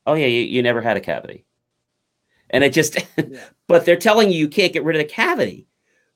[0.04, 1.44] oh yeah, you, you never had a cavity.
[2.50, 3.38] And it just, yeah.
[3.68, 5.68] but they're telling you you can't get rid of the cavity.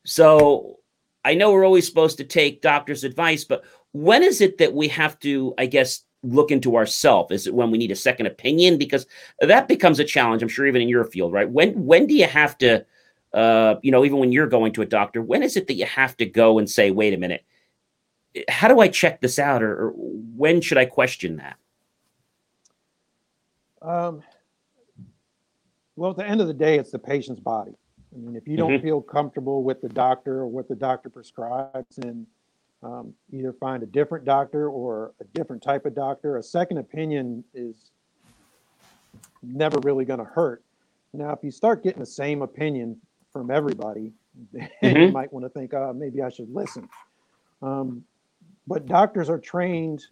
[0.05, 0.81] So
[1.27, 4.87] I know we're always supposed to take doctor's advice, but when is it that we
[4.89, 7.33] have to, I guess, look into ourselves?
[7.33, 8.79] Is it when we need a second opinion?
[8.79, 9.07] Because
[9.41, 10.43] that becomes a challenge.
[10.43, 11.51] I'm sure even in your field, right?
[11.51, 12.87] When when do you have to,
[13.35, 15.87] uh, you know, even when you're going to a doctor, when is it that you
[15.87, 17.45] have to go and say, wait a minute,
[18.49, 21.57] how do I check this out, or, or when should I question that?
[23.83, 24.23] Um,
[25.97, 27.75] well, at the end of the day, it's the patient's body.
[28.17, 28.83] I mean, if you don't mm-hmm.
[28.83, 32.27] feel comfortable with the doctor or what the doctor prescribes, then
[32.83, 36.39] um, either find a different doctor or a different type of doctor.
[36.39, 37.91] A second opinion is
[39.43, 40.63] never really going to hurt.
[41.13, 42.97] Now, if you start getting the same opinion
[43.33, 44.13] from everybody,
[44.53, 44.97] then mm-hmm.
[44.97, 46.89] you might want to think, uh, maybe I should listen.
[47.63, 48.05] Um,
[48.67, 50.05] but doctors are trained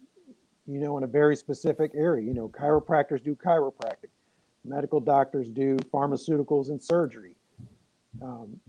[0.67, 2.25] you know, in a very specific area.
[2.25, 4.09] You know, chiropractors do chiropractic,
[4.63, 7.34] medical doctors do pharmaceuticals and surgery.
[8.21, 8.59] Um,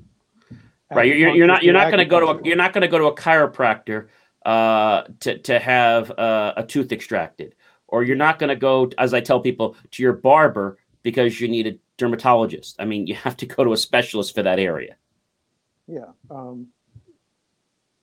[0.91, 2.89] right, you're, you're not you're not going to go to a, you're not going to
[2.89, 4.09] go to a chiropractor
[4.45, 7.55] uh, to to have uh, a tooth extracted,
[7.89, 11.49] or you're not going to go, as I tell people, to your barber because you
[11.49, 12.77] need a dermatologist.
[12.79, 14.97] I mean, you have to go to a specialist for that area.
[15.87, 16.69] Yeah, um,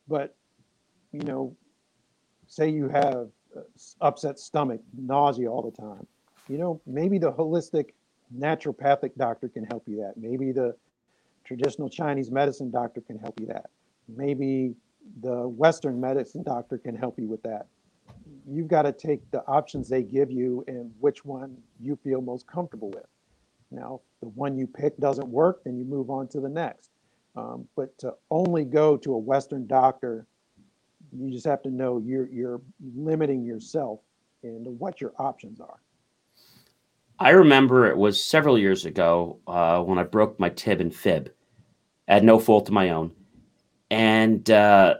[0.08, 0.36] but
[1.12, 1.56] you know,
[2.48, 3.30] say you have
[4.02, 6.06] upset stomach, nausea all the time.
[6.48, 7.92] You know, maybe the holistic
[8.38, 10.14] naturopathic doctor can help you that.
[10.18, 10.76] Maybe the
[11.44, 13.70] traditional Chinese medicine doctor can help you that.
[14.08, 14.76] Maybe
[15.22, 17.68] the Western medicine doctor can help you with that.
[18.48, 22.48] You've got to take the options they give you and which one you feel most
[22.48, 23.06] comfortable with.
[23.72, 26.92] Now, the one you pick doesn't work, then you move on to the next.
[27.36, 30.28] Um, but to only go to a Western doctor
[31.12, 32.62] you just have to know you're you're
[32.96, 34.00] limiting yourself
[34.44, 35.80] and what your options are.
[37.24, 41.32] I remember it was several years ago uh, when I broke my tib and fib
[42.10, 43.12] at no fault of my own,
[43.90, 44.96] and uh,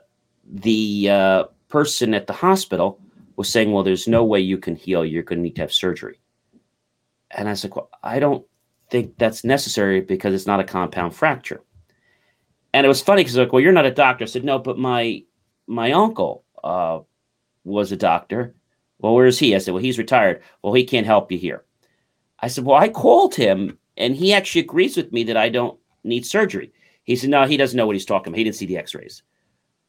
[0.50, 3.02] the uh, person at the hospital
[3.36, 5.04] was saying, "Well, there's no way you can heal.
[5.04, 6.22] You're going to need to have surgery."
[7.32, 8.46] And I said, "Well, I don't
[8.90, 11.62] think that's necessary because it's not a compound fracture."
[12.74, 14.78] And it was funny because like, "Well, you're not a doctor." I said, "No, but
[14.80, 15.24] my
[15.68, 17.00] my uncle uh,
[17.66, 18.56] was a doctor.
[19.00, 19.54] Well, where is he?
[19.54, 20.42] I said, well, he's retired.
[20.62, 21.66] Well, he can't help you here.
[22.44, 25.80] I said, well, I called him and he actually agrees with me that I don't
[26.04, 26.74] need surgery.
[27.06, 28.38] He said, no, he doesn't know what he's talking about.
[28.38, 29.24] He didn't see the x-rays.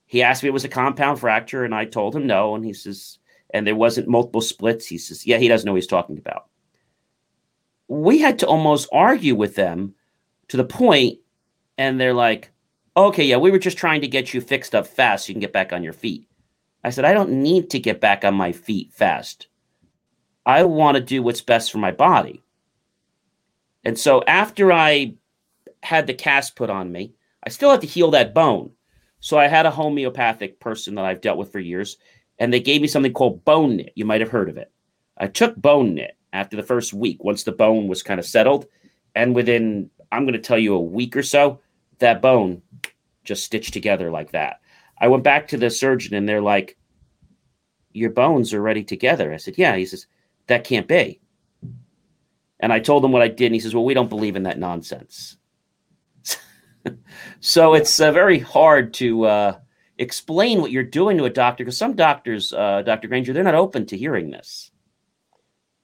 [0.07, 2.55] He asked me it was a compound fracture and I told him no.
[2.55, 3.18] And he says,
[3.50, 4.86] and there wasn't multiple splits.
[4.86, 6.44] He says, yeah, he doesn't know what he's talking about.
[7.88, 9.92] We had to almost argue with them
[10.46, 11.18] to the point,
[11.76, 12.52] and they're like,
[12.96, 15.40] okay, yeah, we were just trying to get you fixed up fast so you can
[15.40, 16.28] get back on your feet.
[16.84, 19.48] I said, I don't need to get back on my feet fast.
[20.46, 22.43] I want to do what's best for my body.
[23.85, 25.14] And so after I
[25.82, 27.12] had the cast put on me,
[27.45, 28.70] I still had to heal that bone.
[29.20, 31.99] So I had a homeopathic person that I've dealt with for years,
[32.39, 33.93] and they gave me something called bone knit.
[33.95, 34.70] You might have heard of it.
[35.18, 38.66] I took bone knit after the first week, once the bone was kind of settled.
[39.14, 41.61] And within, I'm going to tell you, a week or so,
[42.01, 42.61] that bone
[43.22, 44.61] just stitched together like that.
[44.99, 46.76] I went back to the surgeon and they're like,
[47.93, 49.32] Your bones are ready together.
[49.32, 49.76] I said, Yeah.
[49.76, 50.07] He says,
[50.49, 51.20] That can't be.
[52.64, 53.44] And I told him what I did.
[53.46, 55.36] And he says, Well, we don't believe in that nonsense.
[57.40, 59.58] so it's uh, very hard to uh,
[59.98, 63.06] explain what you're doing to a doctor because some doctors, uh, Dr.
[63.08, 64.70] Granger, they're not open to hearing this.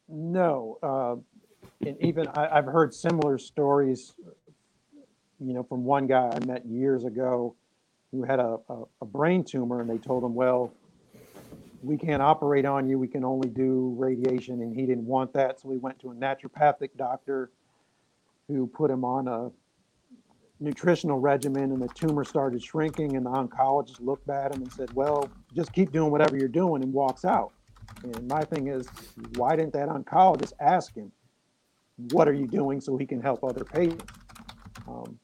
[0.09, 1.17] No, uh,
[1.87, 4.15] and even I, have heard similar stories.
[5.39, 7.57] You know, from one guy I met years ago
[8.11, 10.73] who had a, a, a brain tumor, and they told him, "Well,
[11.83, 12.99] we can't operate on you.
[12.99, 16.15] We can only do radiation," and he didn't want that, so we went to a
[16.15, 17.51] naturopathic doctor
[18.49, 19.51] who put him on a
[20.61, 24.93] nutritional regimen and the tumor started shrinking and the oncologist looked at him and said
[24.95, 27.53] well just keep doing whatever you're doing and walks out.
[28.03, 28.87] And my thing is
[29.37, 31.11] why didn't that oncologist ask him
[32.11, 34.05] what are you doing so he can help other patients?
[34.87, 35.19] Um,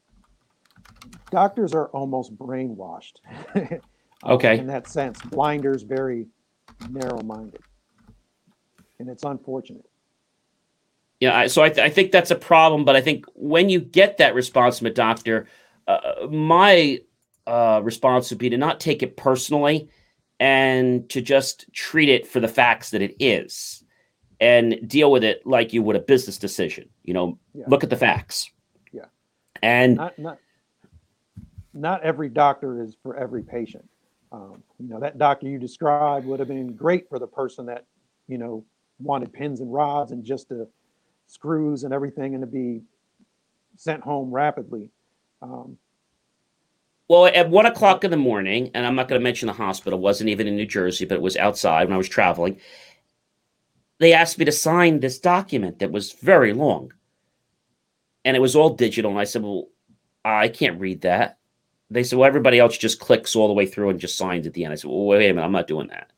[1.31, 3.17] doctors are almost brainwashed.
[4.25, 4.57] Okay.
[4.57, 6.25] in that sense blinders very
[6.89, 7.61] narrow-minded
[8.99, 9.85] and it's unfortunate
[11.19, 12.85] yeah, so I, th- I think that's a problem.
[12.85, 15.47] But I think when you get that response from a doctor,
[15.87, 16.99] uh, my
[17.47, 19.89] uh, response would be to not take it personally
[20.39, 23.83] and to just treat it for the facts that it is
[24.39, 26.89] and deal with it like you would a business decision.
[27.03, 27.65] You know, yeah.
[27.67, 28.51] look at the facts.
[28.91, 29.05] Yeah.
[29.63, 30.37] And not, not,
[31.73, 33.89] not every doctor is for every patient.
[34.31, 37.85] Um, you know, that doctor you described would have been great for the person that,
[38.27, 38.65] you know,
[38.99, 40.67] wanted pins and rods and just the
[41.27, 42.81] screws and everything and to be
[43.77, 44.89] sent home rapidly.
[45.41, 45.77] Um,
[47.07, 49.99] well, at one o'clock in the morning, and I'm not going to mention the hospital,
[49.99, 52.59] wasn't even in New Jersey, but it was outside when I was traveling.
[53.99, 56.91] They asked me to sign this document that was very long.
[58.25, 59.11] And it was all digital.
[59.11, 59.69] And I said, Well,
[60.25, 61.37] I can't read that.
[61.89, 64.53] They said, Well, everybody else just clicks all the way through and just signs at
[64.53, 64.73] the end.
[64.73, 66.11] I said, Well, wait a minute, I'm not doing that.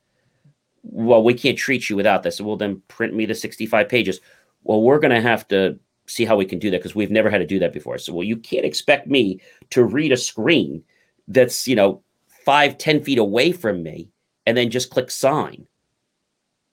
[0.84, 2.42] Well, we can't treat you without this.
[2.42, 4.20] Well, then print me the 65 pages
[4.64, 7.30] well, we're going to have to see how we can do that because we've never
[7.30, 7.98] had to do that before.
[7.98, 9.42] So, well, you can't expect me
[9.72, 10.84] to read a screen
[11.28, 12.04] that's, you know,
[12.46, 14.10] five, ten feet away from me
[14.46, 15.68] and then just click sign.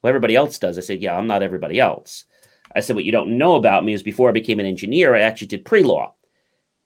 [0.03, 0.79] Well, everybody else does.
[0.79, 2.25] I said, yeah, I'm not everybody else.
[2.75, 5.21] I said, what you don't know about me is before I became an engineer, I
[5.21, 6.15] actually did pre law.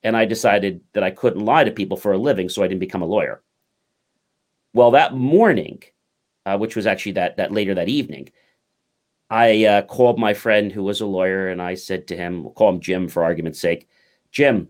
[0.02, 2.80] And I decided that I couldn't lie to people for a living, so I didn't
[2.80, 3.42] become a lawyer.
[4.72, 5.82] Well, that morning,
[6.46, 8.30] uh, which was actually that that later that evening,
[9.30, 12.52] I uh, called my friend who was a lawyer and I said to him, we'll
[12.52, 13.88] call him Jim for argument's sake,
[14.32, 14.68] Jim,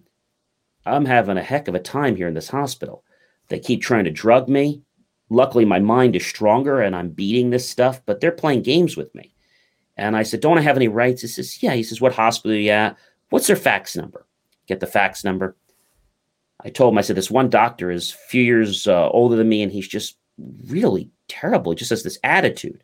[0.85, 3.05] I'm having a heck of a time here in this hospital.
[3.49, 4.83] They keep trying to drug me.
[5.31, 9.15] Luckily, my mind is stronger and I'm beating this stuff, but they're playing games with
[9.15, 9.35] me.
[9.97, 11.23] And I said, Don't I have any rights?
[11.23, 11.75] He says, Yeah.
[11.75, 12.97] He says, What hospital are you at?
[13.31, 14.27] What's their fax number?
[14.67, 15.57] Get the fax number.
[16.63, 19.49] I told him, I said, This one doctor is a few years uh, older than
[19.49, 20.17] me and he's just
[20.67, 21.73] really terrible.
[21.73, 22.83] He just has this attitude.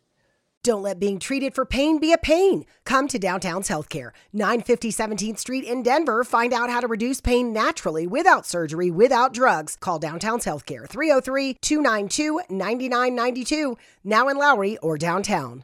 [0.63, 2.65] Don't let being treated for pain be a pain.
[2.83, 6.25] Come to Downtown's Healthcare, 950 17th Street in Denver.
[6.25, 9.77] Find out how to reduce pain naturally without surgery, without drugs.
[9.79, 15.63] Call Downtown's Healthcare, 303 292 9992, now in Lowry or downtown.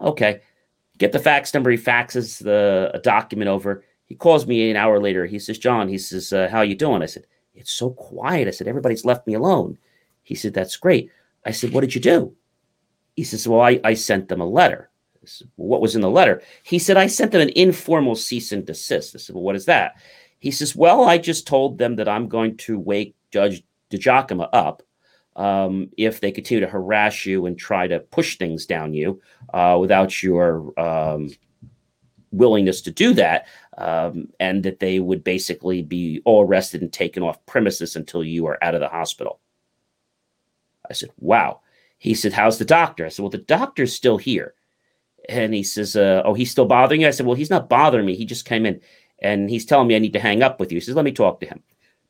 [0.00, 0.40] Okay.
[0.98, 1.70] Get the fax number.
[1.70, 3.84] He faxes the a document over.
[4.06, 5.26] He calls me an hour later.
[5.26, 7.02] He says, John, he says, uh, how you doing?
[7.02, 8.48] I said, it's so quiet.
[8.48, 9.78] I said, everybody's left me alone.
[10.22, 11.10] He said, that's great.
[11.44, 12.34] I said, what did you do?
[13.16, 14.90] He says, well, I, I sent them a letter.
[15.24, 16.42] Said, well, what was in the letter?
[16.64, 19.14] He said, I sent them an informal cease and desist.
[19.14, 19.96] I said, well, what is that?
[20.38, 24.82] He says, well, I just told them that I'm going to wake Judge DiGiacomo up
[25.36, 29.20] um, if they continue to harass you and try to push things down you
[29.52, 31.30] uh, without your um,
[32.30, 33.46] willingness to do that,
[33.78, 38.46] um, and that they would basically be all arrested and taken off premises until you
[38.46, 39.40] are out of the hospital.
[40.88, 41.60] I said, Wow.
[41.98, 43.06] He said, How's the doctor?
[43.06, 44.54] I said, Well, the doctor's still here.
[45.28, 47.08] And he says, uh, Oh, he's still bothering you?
[47.08, 48.14] I said, Well, he's not bothering me.
[48.14, 48.80] He just came in
[49.20, 50.76] and he's telling me I need to hang up with you.
[50.76, 51.62] He says, Let me talk to him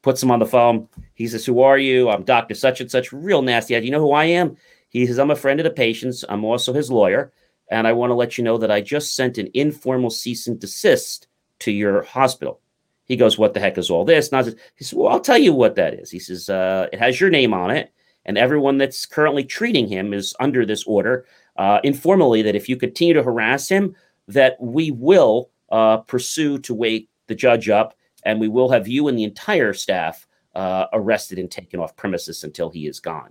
[0.04, 0.86] puts him on the phone.
[1.14, 2.10] He says, Who are you?
[2.10, 2.54] I'm Dr.
[2.54, 3.74] Such and Such, real nasty.
[3.74, 4.56] You know who I am?
[4.90, 6.24] He says, I'm a friend of the patient's.
[6.28, 7.32] I'm also his lawyer.
[7.70, 10.60] And I want to let you know that I just sent an informal cease and
[10.60, 11.26] desist
[11.60, 12.60] to your hospital.
[13.06, 14.28] He goes, What the heck is all this?
[14.28, 16.10] And I said, he says, Well, I'll tell you what that is.
[16.10, 17.90] He says, uh, It has your name on it.
[18.26, 21.26] And everyone that's currently treating him is under this order
[21.56, 23.96] uh, informally that if you continue to harass him,
[24.28, 27.94] that we will uh, pursue to wake the judge up
[28.24, 32.44] and we will have you and the entire staff uh, arrested and taken off premises
[32.44, 33.30] until he is gone.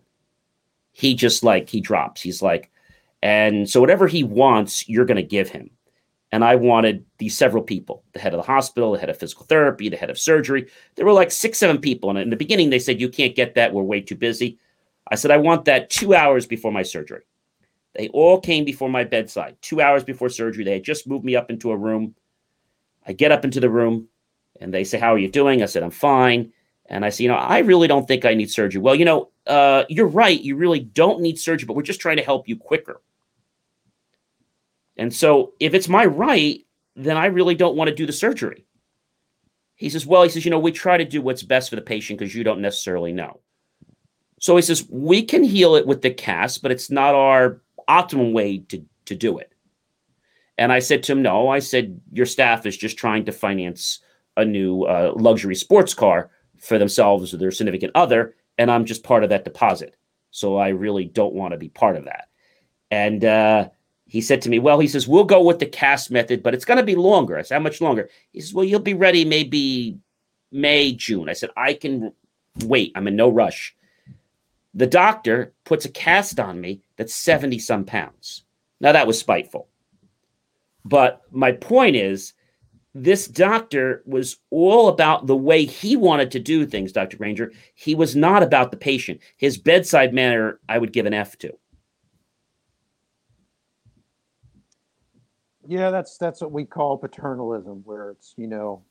[0.91, 2.21] He just like, he drops.
[2.21, 2.71] He's like,
[3.21, 5.71] and so whatever he wants, you're going to give him.
[6.31, 9.45] And I wanted these several people the head of the hospital, the head of physical
[9.45, 10.67] therapy, the head of surgery.
[10.95, 12.09] There were like six, seven people.
[12.09, 13.71] And in the beginning, they said, You can't get that.
[13.71, 14.57] We're way too busy.
[15.09, 17.21] I said, I want that two hours before my surgery.
[17.93, 20.63] They all came before my bedside, two hours before surgery.
[20.63, 22.15] They had just moved me up into a room.
[23.05, 24.07] I get up into the room
[24.63, 25.61] and they say, How are you doing?
[25.61, 26.51] I said, I'm fine.
[26.87, 28.81] And I say, You know, I really don't think I need surgery.
[28.81, 30.39] Well, you know, uh, you're right.
[30.39, 33.01] You really don't need surgery, but we're just trying to help you quicker.
[34.95, 36.61] And so if it's my right,
[36.95, 38.65] then I really don't want to do the surgery.
[39.75, 41.81] He says, Well, he says, You know, we try to do what's best for the
[41.81, 43.41] patient because you don't necessarily know.
[44.39, 48.31] So he says, We can heal it with the cast, but it's not our optimum
[48.31, 49.51] way to, to do it.
[50.57, 53.99] And I said to him, No, I said, Your staff is just trying to finance
[54.37, 56.29] a new uh, luxury sports car
[56.59, 58.35] for themselves or their significant other.
[58.57, 59.95] And I'm just part of that deposit.
[60.31, 62.29] So I really don't want to be part of that.
[62.91, 63.69] And, uh,
[64.05, 66.65] he said to me, Well, he says, we'll go with the cast method, but it's
[66.65, 67.35] going to be longer.
[67.35, 68.09] I said, How much longer?
[68.31, 69.97] He says, Well, you'll be ready maybe
[70.51, 71.29] May, June.
[71.29, 72.13] I said, I can
[72.63, 72.91] wait.
[72.95, 73.75] I'm in no rush.
[74.75, 78.43] The doctor puts a cast on me that's 70 some pounds.
[78.79, 79.67] Now, that was spiteful.
[80.85, 82.33] But my point is,
[82.95, 87.17] this doctor was all about the way he wanted to do things, Dr.
[87.17, 87.51] Granger.
[87.73, 89.19] He was not about the patient.
[89.37, 91.53] His bedside manner, I would give an F to.
[95.65, 98.83] Yeah, that's that's what we call paternalism, where it's you know,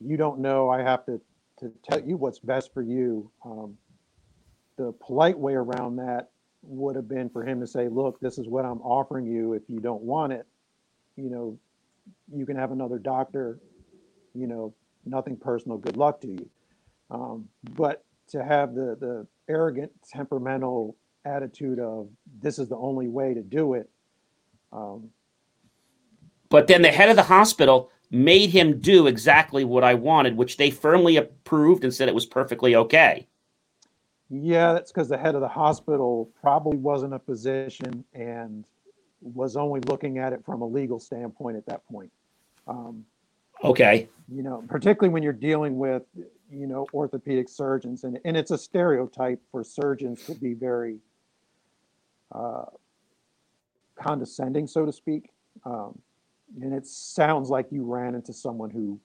[0.00, 0.68] you don't know.
[0.68, 1.20] I have to
[1.60, 3.30] to tell you what's best for you.
[3.44, 3.76] Um,
[4.76, 6.28] the polite way around that
[6.62, 9.54] would have been for him to say, "Look, this is what I'm offering you.
[9.54, 10.46] If you don't want it,
[11.16, 11.58] you know,
[12.32, 13.58] you can have another doctor.
[14.34, 15.78] You know, nothing personal.
[15.78, 16.48] Good luck to you."
[17.10, 22.08] Um, but to have the the arrogant, temperamental attitude of
[22.40, 23.88] this is the only way to do it.
[24.72, 25.10] Um,
[26.48, 30.56] but then the head of the hospital made him do exactly what I wanted, which
[30.56, 33.26] they firmly approved and said it was perfectly okay.
[34.30, 38.66] Yeah, that's because the head of the hospital probably wasn't a physician and
[39.20, 42.10] was only looking at it from a legal standpoint at that point.
[42.66, 43.04] Um,
[43.64, 44.08] okay.
[44.32, 46.02] You know, particularly when you're dealing with,
[46.50, 50.98] you know, orthopedic surgeons, and, and it's a stereotype for surgeons to be very
[52.32, 52.64] uh,
[53.96, 55.30] condescending, so to speak.
[55.64, 55.98] Um,
[56.60, 59.00] and it sounds like you ran into someone who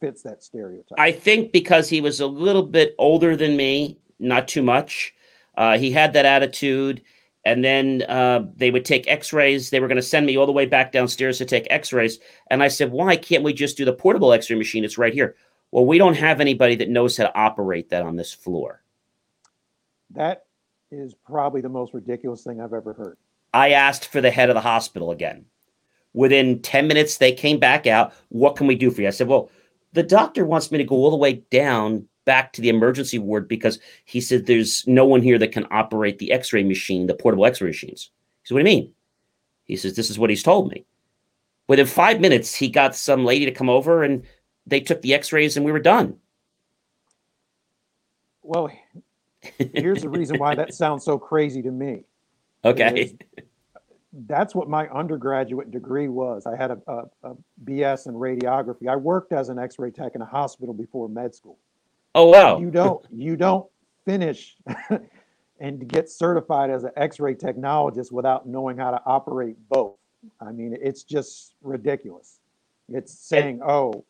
[0.00, 0.98] fits that stereotype.
[0.98, 5.14] I think because he was a little bit older than me, not too much.
[5.56, 7.02] Uh, he had that attitude.
[7.44, 9.70] And then uh, they would take x rays.
[9.70, 12.18] They were going to send me all the way back downstairs to take x rays.
[12.50, 14.84] And I said, why can't we just do the portable x ray machine?
[14.84, 15.36] It's right here.
[15.70, 18.82] Well, we don't have anybody that knows how to operate that on this floor.
[20.10, 20.44] That
[20.90, 23.16] is probably the most ridiculous thing I've ever heard.
[23.54, 25.46] I asked for the head of the hospital again.
[26.12, 28.12] Within 10 minutes, they came back out.
[28.28, 29.08] What can we do for you?
[29.08, 29.50] I said, Well,
[29.92, 33.48] the doctor wants me to go all the way down back to the emergency ward
[33.48, 37.14] because he said there's no one here that can operate the x ray machine, the
[37.14, 38.10] portable x ray machines.
[38.42, 38.92] He said, What do you mean?
[39.64, 40.84] He says, This is what he's told me.
[41.68, 44.24] Within five minutes, he got some lady to come over and
[44.66, 46.16] they took the x rays and we were done.
[48.42, 48.70] Well,
[49.74, 52.04] here's the reason why that sounds so crazy to me.
[52.64, 53.16] Okay
[54.12, 56.46] that's what my undergraduate degree was.
[56.46, 58.88] I had a, a, a, BS in radiography.
[58.88, 61.58] I worked as an X-ray tech in a hospital before med school.
[62.14, 62.58] Oh wow!
[62.58, 63.66] You don't you don't
[64.04, 64.56] finish
[65.60, 69.96] and get certified as an X-ray technologist without knowing how to operate both.
[70.40, 72.40] I mean, it's just ridiculous.
[72.88, 74.04] It's saying, "Oh,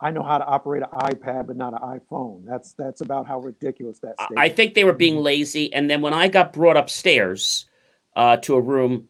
[0.00, 3.40] I know how to operate an iPad, but not an iPhone." That's that's about how
[3.40, 4.14] ridiculous that.
[4.36, 7.66] I think they were being lazy, and then when I got brought upstairs
[8.16, 9.08] uh, to a room.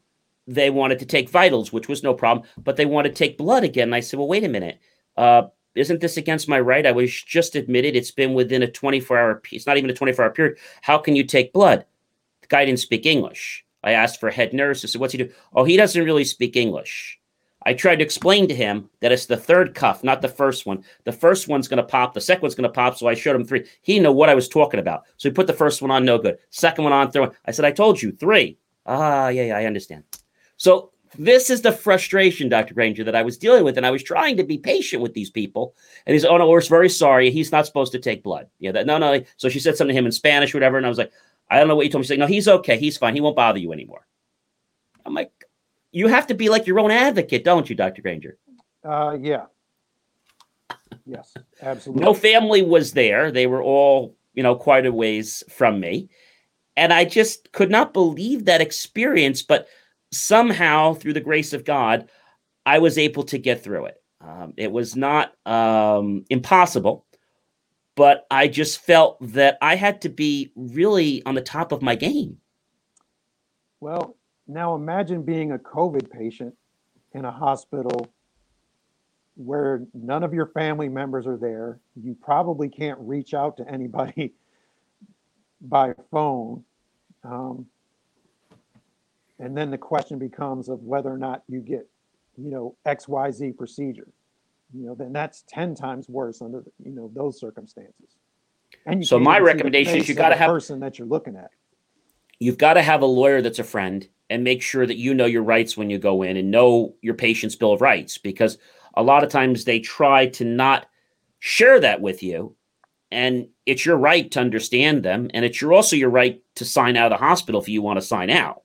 [0.48, 3.62] They wanted to take vitals, which was no problem, but they wanted to take blood
[3.62, 3.88] again.
[3.88, 4.80] And I said, well, wait a minute.
[5.16, 5.44] Uh,
[5.74, 6.86] isn't this against my right?
[6.86, 10.24] I was just admitted it's been within a 24 hour, it's not even a 24
[10.24, 10.58] hour period.
[10.82, 11.84] How can you take blood?
[12.42, 13.64] The guy didn't speak English.
[13.84, 14.84] I asked for a head nurse.
[14.84, 15.30] I said, what's he do?
[15.54, 17.18] Oh, he doesn't really speak English.
[17.64, 20.84] I tried to explain to him that it's the third cuff, not the first one.
[21.04, 22.12] The first one's going to pop.
[22.12, 22.96] The second one's going to pop.
[22.96, 23.66] So I showed him three.
[23.82, 25.04] He didn't know what I was talking about.
[25.16, 26.38] So he put the first one on, no good.
[26.50, 27.32] Second one on, third one.
[27.44, 28.58] I said, I told you, three.
[28.86, 30.04] Ah, yeah, yeah, I understand.
[30.56, 32.74] So this is the frustration, Dr.
[32.74, 35.30] Granger, that I was dealing with, and I was trying to be patient with these
[35.30, 35.74] people.
[36.06, 37.30] And he's, oh no, we're very sorry.
[37.30, 38.48] He's not supposed to take blood.
[38.58, 39.22] Yeah, that no, no.
[39.36, 41.12] So she said something to him in Spanish, whatever, and I was like,
[41.50, 42.04] I don't know what you told me.
[42.04, 42.78] She's like, no, he's okay.
[42.78, 43.14] He's fine.
[43.14, 44.06] He won't bother you anymore.
[45.04, 45.32] I'm like,
[45.90, 48.00] you have to be like your own advocate, don't you, Dr.
[48.00, 48.38] Granger?
[48.82, 49.46] Uh, yeah.
[51.04, 52.04] Yes, absolutely.
[52.04, 53.30] No family was there.
[53.30, 56.08] They were all, you know, quite a ways from me.
[56.76, 59.42] And I just could not believe that experience.
[59.42, 59.68] But
[60.12, 62.08] somehow, through the grace of God,
[62.64, 63.96] I was able to get through it.
[64.20, 67.06] Um, it was not um, impossible,
[67.96, 71.96] but I just felt that I had to be really on the top of my
[71.96, 72.38] game.
[73.80, 76.54] Well, now imagine being a COVID patient
[77.12, 78.08] in a hospital
[79.34, 81.80] where none of your family members are there.
[82.00, 84.34] You probably can't reach out to anybody
[85.60, 86.64] by phone.
[87.24, 87.66] Um,
[89.42, 91.88] and then the question becomes of whether or not you get,
[92.38, 94.06] you know, XYZ procedure.
[94.72, 98.16] You know, then that's 10 times worse under, you know, those circumstances.
[98.86, 101.50] And you so my recommendation is you got to have person that you're looking at.
[102.38, 105.26] You've got to have a lawyer that's a friend and make sure that you know
[105.26, 108.58] your rights when you go in and know your patient's bill of rights because
[108.94, 110.86] a lot of times they try to not
[111.40, 112.54] share that with you
[113.10, 116.96] and it's your right to understand them and it's your also your right to sign
[116.96, 118.61] out of the hospital if you want to sign out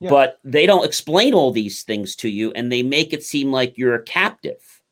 [0.00, 0.10] yeah.
[0.10, 3.78] but they don't explain all these things to you and they make it seem like
[3.78, 4.82] you're a captive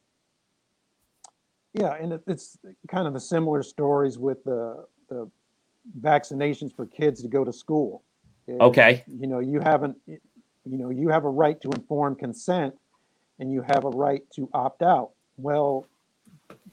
[1.75, 5.29] yeah and it's kind of the similar stories with the the
[6.01, 8.03] vaccinations for kids to go to school
[8.61, 10.19] okay you know you haven't you
[10.65, 12.75] know you have a right to informed consent
[13.39, 15.11] and you have a right to opt out.
[15.37, 15.87] Well,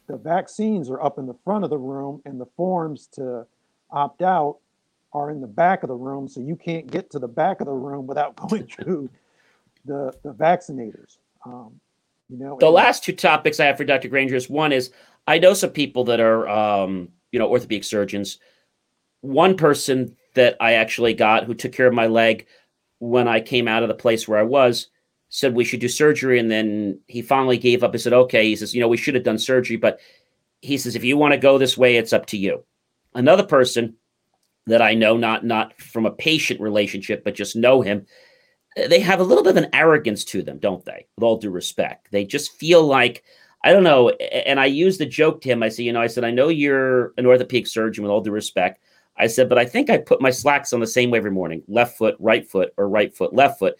[0.07, 3.45] the vaccines are up in the front of the room, and the forms to
[3.91, 4.57] opt out
[5.15, 6.27] are in the back of the room.
[6.27, 9.09] So you can't get to the back of the room without going through
[9.85, 11.17] the, the vaccinators.
[11.45, 11.79] Um,
[12.29, 14.09] you know, the last two topics I have for Dr.
[14.09, 14.91] Granger is one is
[15.27, 18.39] I know some people that are, um, you know, orthopedic surgeons.
[19.21, 22.47] One person that I actually got who took care of my leg
[22.99, 24.87] when I came out of the place where I was
[25.29, 27.93] said we should do surgery, and then he finally gave up.
[27.93, 29.99] He said, "Okay." He says, "You know, we should have done surgery, but."
[30.61, 32.63] He says, if you want to go this way, it's up to you.
[33.13, 33.97] Another person
[34.67, 38.05] that I know, not not from a patient relationship, but just know him,
[38.77, 41.05] eh, they have a little bit of an arrogance to them, don't they?
[41.17, 43.23] With all due respect, they just feel like
[43.63, 44.09] I don't know.
[44.09, 45.63] And I used the joke to him.
[45.63, 48.03] I said, you know, I said, I know you're an orthopedic surgeon.
[48.03, 48.79] With all due respect,
[49.17, 51.63] I said, but I think I put my slacks on the same way every morning:
[51.67, 53.75] left foot, right foot, or right foot, left foot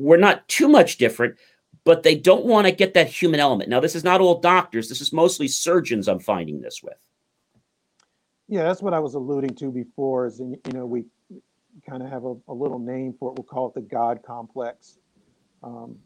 [0.00, 1.36] we're not too much different,
[1.84, 3.68] but they don't want to get that human element.
[3.68, 6.96] Now, this is not all doctors, this is mostly surgeons I'm finding this with.
[8.50, 10.26] Yeah, that's what I was alluding to before.
[10.26, 11.04] Is you know we
[11.88, 13.38] kind of have a, a, little name for it.
[13.38, 14.98] We'll call it the God complex.
[15.62, 15.96] Um,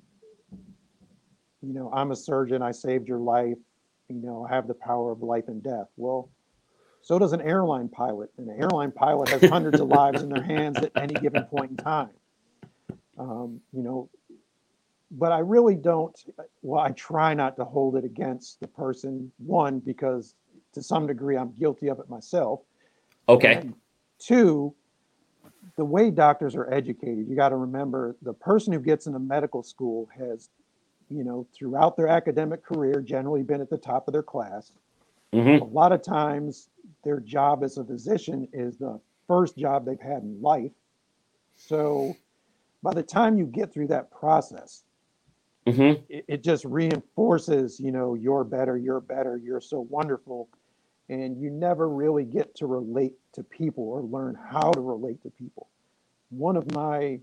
[1.62, 2.60] you know, I'm a surgeon.
[2.60, 3.56] I saved your life.
[4.10, 5.86] You know, I have the power of life and death.
[5.96, 6.28] Well,
[7.00, 8.28] so does an airline pilot.
[8.36, 11.70] And an airline pilot has hundreds of lives in their hands at any given point
[11.70, 12.10] in time.
[13.18, 14.10] Um, you know,
[15.10, 16.14] but I really don't.
[16.60, 19.32] Well, I try not to hold it against the person.
[19.38, 20.34] One, because
[20.74, 22.60] to some degree I'm guilty of it myself.
[23.28, 23.54] Okay.
[23.54, 23.74] And
[24.18, 24.74] two,
[25.76, 29.62] the way doctors are educated, you got to remember the person who gets into medical
[29.62, 30.50] school has,
[31.08, 34.72] you know, throughout their academic career, generally been at the top of their class.
[35.32, 35.62] Mm-hmm.
[35.62, 36.68] A lot of times,
[37.02, 40.70] their job as a physician is the first job they've had in life.
[41.56, 42.16] So
[42.82, 44.84] by the time you get through that process,
[45.66, 46.02] mm-hmm.
[46.08, 50.48] it, it, just reinforces, you know, you're better, you're better, you're so wonderful.
[51.08, 55.30] And you never really get to relate to people or learn how to relate to
[55.30, 55.68] people.
[56.30, 57.20] One of my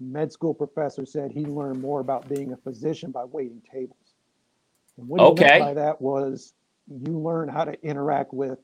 [0.00, 4.14] med school professors said he learned more about being a physician by waiting tables.
[4.98, 5.44] And what okay.
[5.44, 6.52] he meant by that was
[6.88, 8.58] you learn how to interact with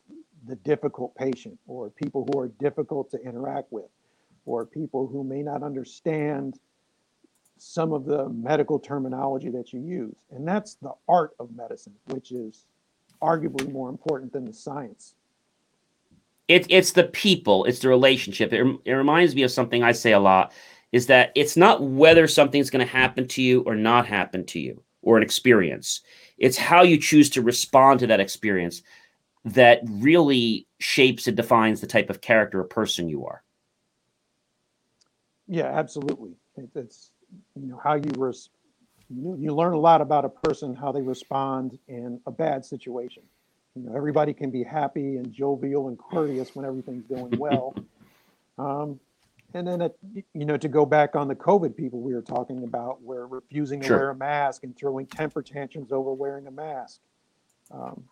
[0.47, 3.89] the difficult patient or people who are difficult to interact with
[4.45, 6.59] or people who may not understand
[7.59, 10.17] some of the medical terminology that you use.
[10.31, 12.67] And that's the art of medicine, which is
[13.23, 15.15] arguably more important than the science.
[16.49, 18.53] It, it's the people, it's the relationship.
[18.53, 20.53] It, it reminds me of something I say a lot
[20.91, 24.61] is that it's not whether something's going to happen to you or not happen to
[24.61, 26.03] you or an experience.
[26.37, 28.83] It's how you choose to respond to that experience
[29.45, 33.43] that really shapes and defines the type of character or person you are.
[35.49, 36.33] Yeah, absolutely.
[36.57, 37.11] It, it's
[37.57, 38.51] you know how you res-
[39.15, 43.23] you, you learn a lot about a person how they respond in a bad situation.
[43.75, 47.75] You know, everybody can be happy and jovial and courteous when everything's going well.
[48.59, 49.01] Um,
[49.55, 49.99] and then, it,
[50.35, 53.81] you know, to go back on the COVID people we were talking about, where refusing
[53.81, 57.01] to wear a mask and throwing temper tantrums over wearing a mask.
[57.71, 58.05] Um,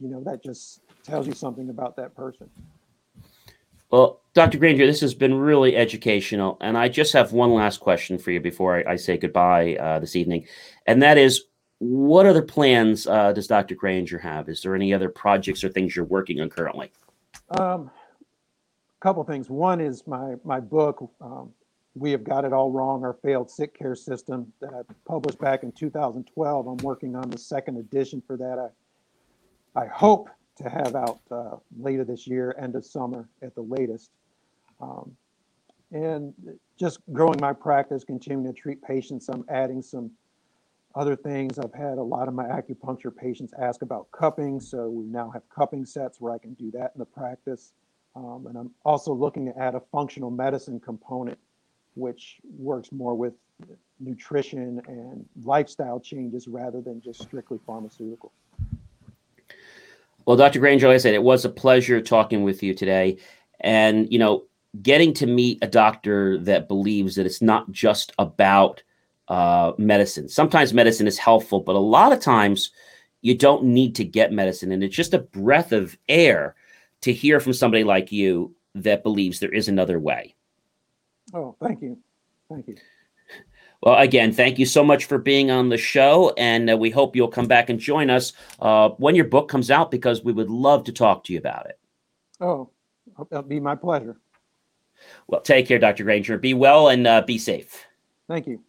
[0.00, 2.50] you know, that just tells you something about that person.
[3.90, 4.58] Well, Dr.
[4.58, 6.58] Granger, this has been really educational.
[6.60, 9.98] And I just have one last question for you before I, I say goodbye uh,
[9.98, 10.46] this evening.
[10.86, 11.44] And that is
[11.78, 13.74] what other plans uh, does Dr.
[13.74, 14.48] Granger have?
[14.48, 16.90] Is there any other projects or things you're working on currently?
[17.50, 19.50] Um, a couple things.
[19.50, 21.52] One is my my book, um,
[21.94, 25.62] "We Have Got It All Wrong: Our Failed Sick Care System," that I published back
[25.62, 26.66] in 2012.
[26.66, 28.58] I'm working on the second edition for that.
[28.58, 33.62] I I hope to have out uh, later this year, end of summer at the
[33.62, 34.10] latest.
[34.80, 35.16] Um,
[35.92, 36.34] and
[36.78, 39.28] just growing my practice, continuing to treat patients.
[39.28, 40.10] I'm adding some
[40.94, 41.58] other things.
[41.58, 45.42] I've had a lot of my acupuncture patients ask about cupping, so we now have
[45.48, 47.72] cupping sets where I can do that in the practice.
[48.16, 51.38] Um, and I'm also looking to add a functional medicine component,
[51.94, 53.34] which works more with
[54.00, 58.32] nutrition and lifestyle changes rather than just strictly pharmaceutical.
[60.26, 60.58] Well, Dr.
[60.58, 63.18] Granger, like I said, it was a pleasure talking with you today.
[63.60, 64.44] And, you know,
[64.82, 68.82] getting to meet a doctor that believes that it's not just about
[69.28, 70.28] uh, medicine.
[70.28, 72.72] Sometimes medicine is helpful, but a lot of times
[73.22, 74.72] you don't need to get medicine.
[74.72, 76.54] And it's just a breath of air
[77.02, 80.34] to hear from somebody like you that believes there is another way.
[81.32, 81.98] Oh, thank you.
[82.50, 82.76] Thank you.
[83.86, 86.34] Well, again, thank you so much for being on the show.
[86.36, 89.70] And uh, we hope you'll come back and join us uh, when your book comes
[89.70, 91.78] out because we would love to talk to you about it.
[92.40, 92.68] Oh,
[93.30, 94.16] that'll be my pleasure.
[95.28, 96.02] Well, take care, Dr.
[96.02, 96.36] Granger.
[96.36, 97.86] Be well and uh, be safe.
[98.26, 98.60] Thank you.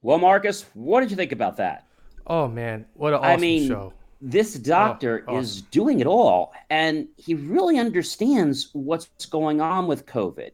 [0.00, 1.88] Well, Marcus, what did you think about that?
[2.24, 3.92] Oh man, what an awesome I mean, show!
[4.22, 10.06] This doctor Oh, is doing it all, and he really understands what's going on with
[10.06, 10.52] COVID.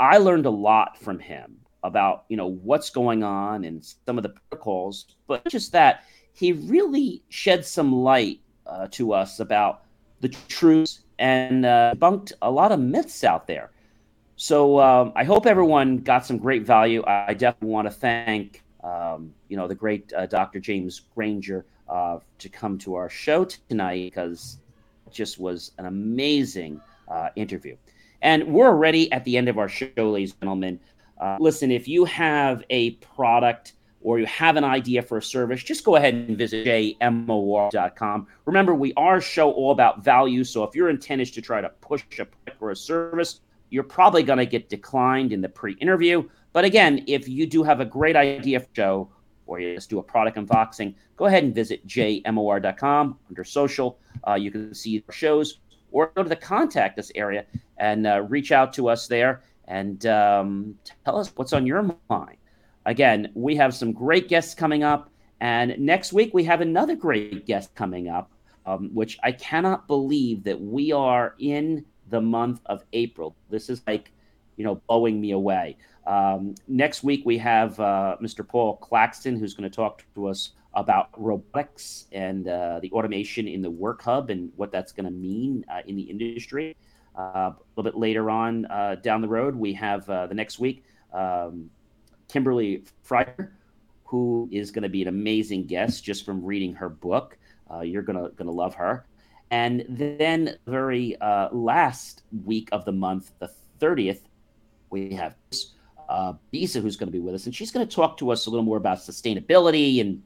[0.00, 4.22] I learned a lot from him about you know what's going on and some of
[4.22, 9.82] the protocols, but just that he really shed some light uh, to us about
[10.20, 13.70] the truths and uh, debunked a lot of myths out there.
[14.36, 17.02] So um, I hope everyone got some great value.
[17.06, 20.60] I definitely want to thank um, you know the great uh, Dr.
[20.60, 24.58] James Granger uh, to come to our show tonight because
[25.06, 27.76] it just was an amazing uh, interview.
[28.22, 30.80] And we're already at the end of our show, ladies and gentlemen.
[31.20, 35.62] Uh, listen, if you have a product or you have an idea for a service,
[35.62, 38.26] just go ahead and visit jmor.com.
[38.44, 40.44] Remember, we are a show all about value.
[40.44, 43.84] So if your intent is to try to push a product or a service, you're
[43.84, 46.28] probably going to get declined in the pre interview.
[46.52, 49.08] But again, if you do have a great idea for show
[49.46, 53.98] or you just do a product unboxing, go ahead and visit jmor.com under social.
[54.26, 55.60] Uh, you can see our shows
[55.92, 57.44] or go to the contact us area
[57.78, 60.74] and uh, reach out to us there and um,
[61.04, 62.36] tell us what's on your mind.
[62.84, 65.10] Again, we have some great guests coming up.
[65.40, 68.30] And next week, we have another great guest coming up,
[68.64, 73.36] um, which I cannot believe that we are in the month of April.
[73.50, 74.12] This is like,
[74.56, 75.76] you know, blowing me away.
[76.06, 78.46] Um, next week, we have uh, Mr.
[78.46, 83.62] Paul Claxton, who's going to talk to us about robotics and uh, the automation in
[83.62, 86.76] the work hub and what that's going to mean uh, in the industry.
[87.18, 90.58] Uh, a little bit later on uh, down the road, we have uh, the next
[90.58, 90.84] week
[91.14, 91.70] um,
[92.28, 93.56] Kimberly Fryer,
[94.04, 97.38] who is going to be an amazing guest just from reading her book.
[97.82, 99.06] you're gonna gonna love her.
[99.50, 103.50] And then very last week of the month, the
[103.80, 104.20] 30th,
[104.90, 105.34] we have
[106.08, 108.46] uh, Bisa, who's going to be with us, and she's going to talk to us
[108.46, 110.22] a little more about sustainability and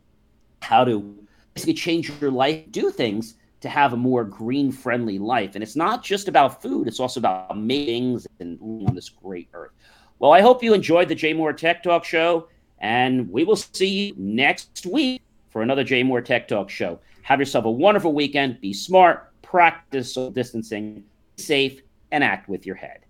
[0.63, 1.17] how to
[1.55, 5.55] basically change your life, do things to have a more green friendly life.
[5.55, 9.73] And it's not just about food, it's also about things and on this great earth.
[10.19, 12.49] Well, I hope you enjoyed the JMOR Tech Talk show,
[12.79, 17.01] and we will see you next week for another JMOR Tech Talk show.
[17.23, 18.61] Have yourself a wonderful weekend.
[18.61, 21.05] Be smart, practice social distancing,
[21.37, 21.81] be safe,
[22.13, 23.01] and act with your head.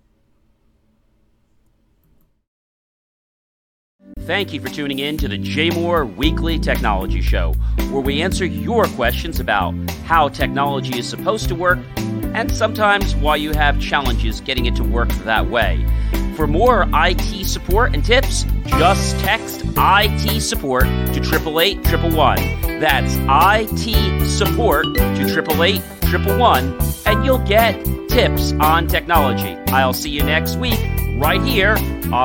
[4.18, 7.54] Thank you for tuning in to the JMOR Weekly Technology Show,
[7.90, 11.78] where we answer your questions about how technology is supposed to work
[12.34, 15.84] and sometimes why you have challenges getting it to work that way.
[16.36, 21.82] For more IT support and tips, just text IT support to 888
[22.80, 25.82] That's IT support to 888
[27.06, 29.56] and you'll get tips on technology.
[29.72, 30.80] I'll see you next week
[31.16, 31.76] right here
[32.12, 32.24] on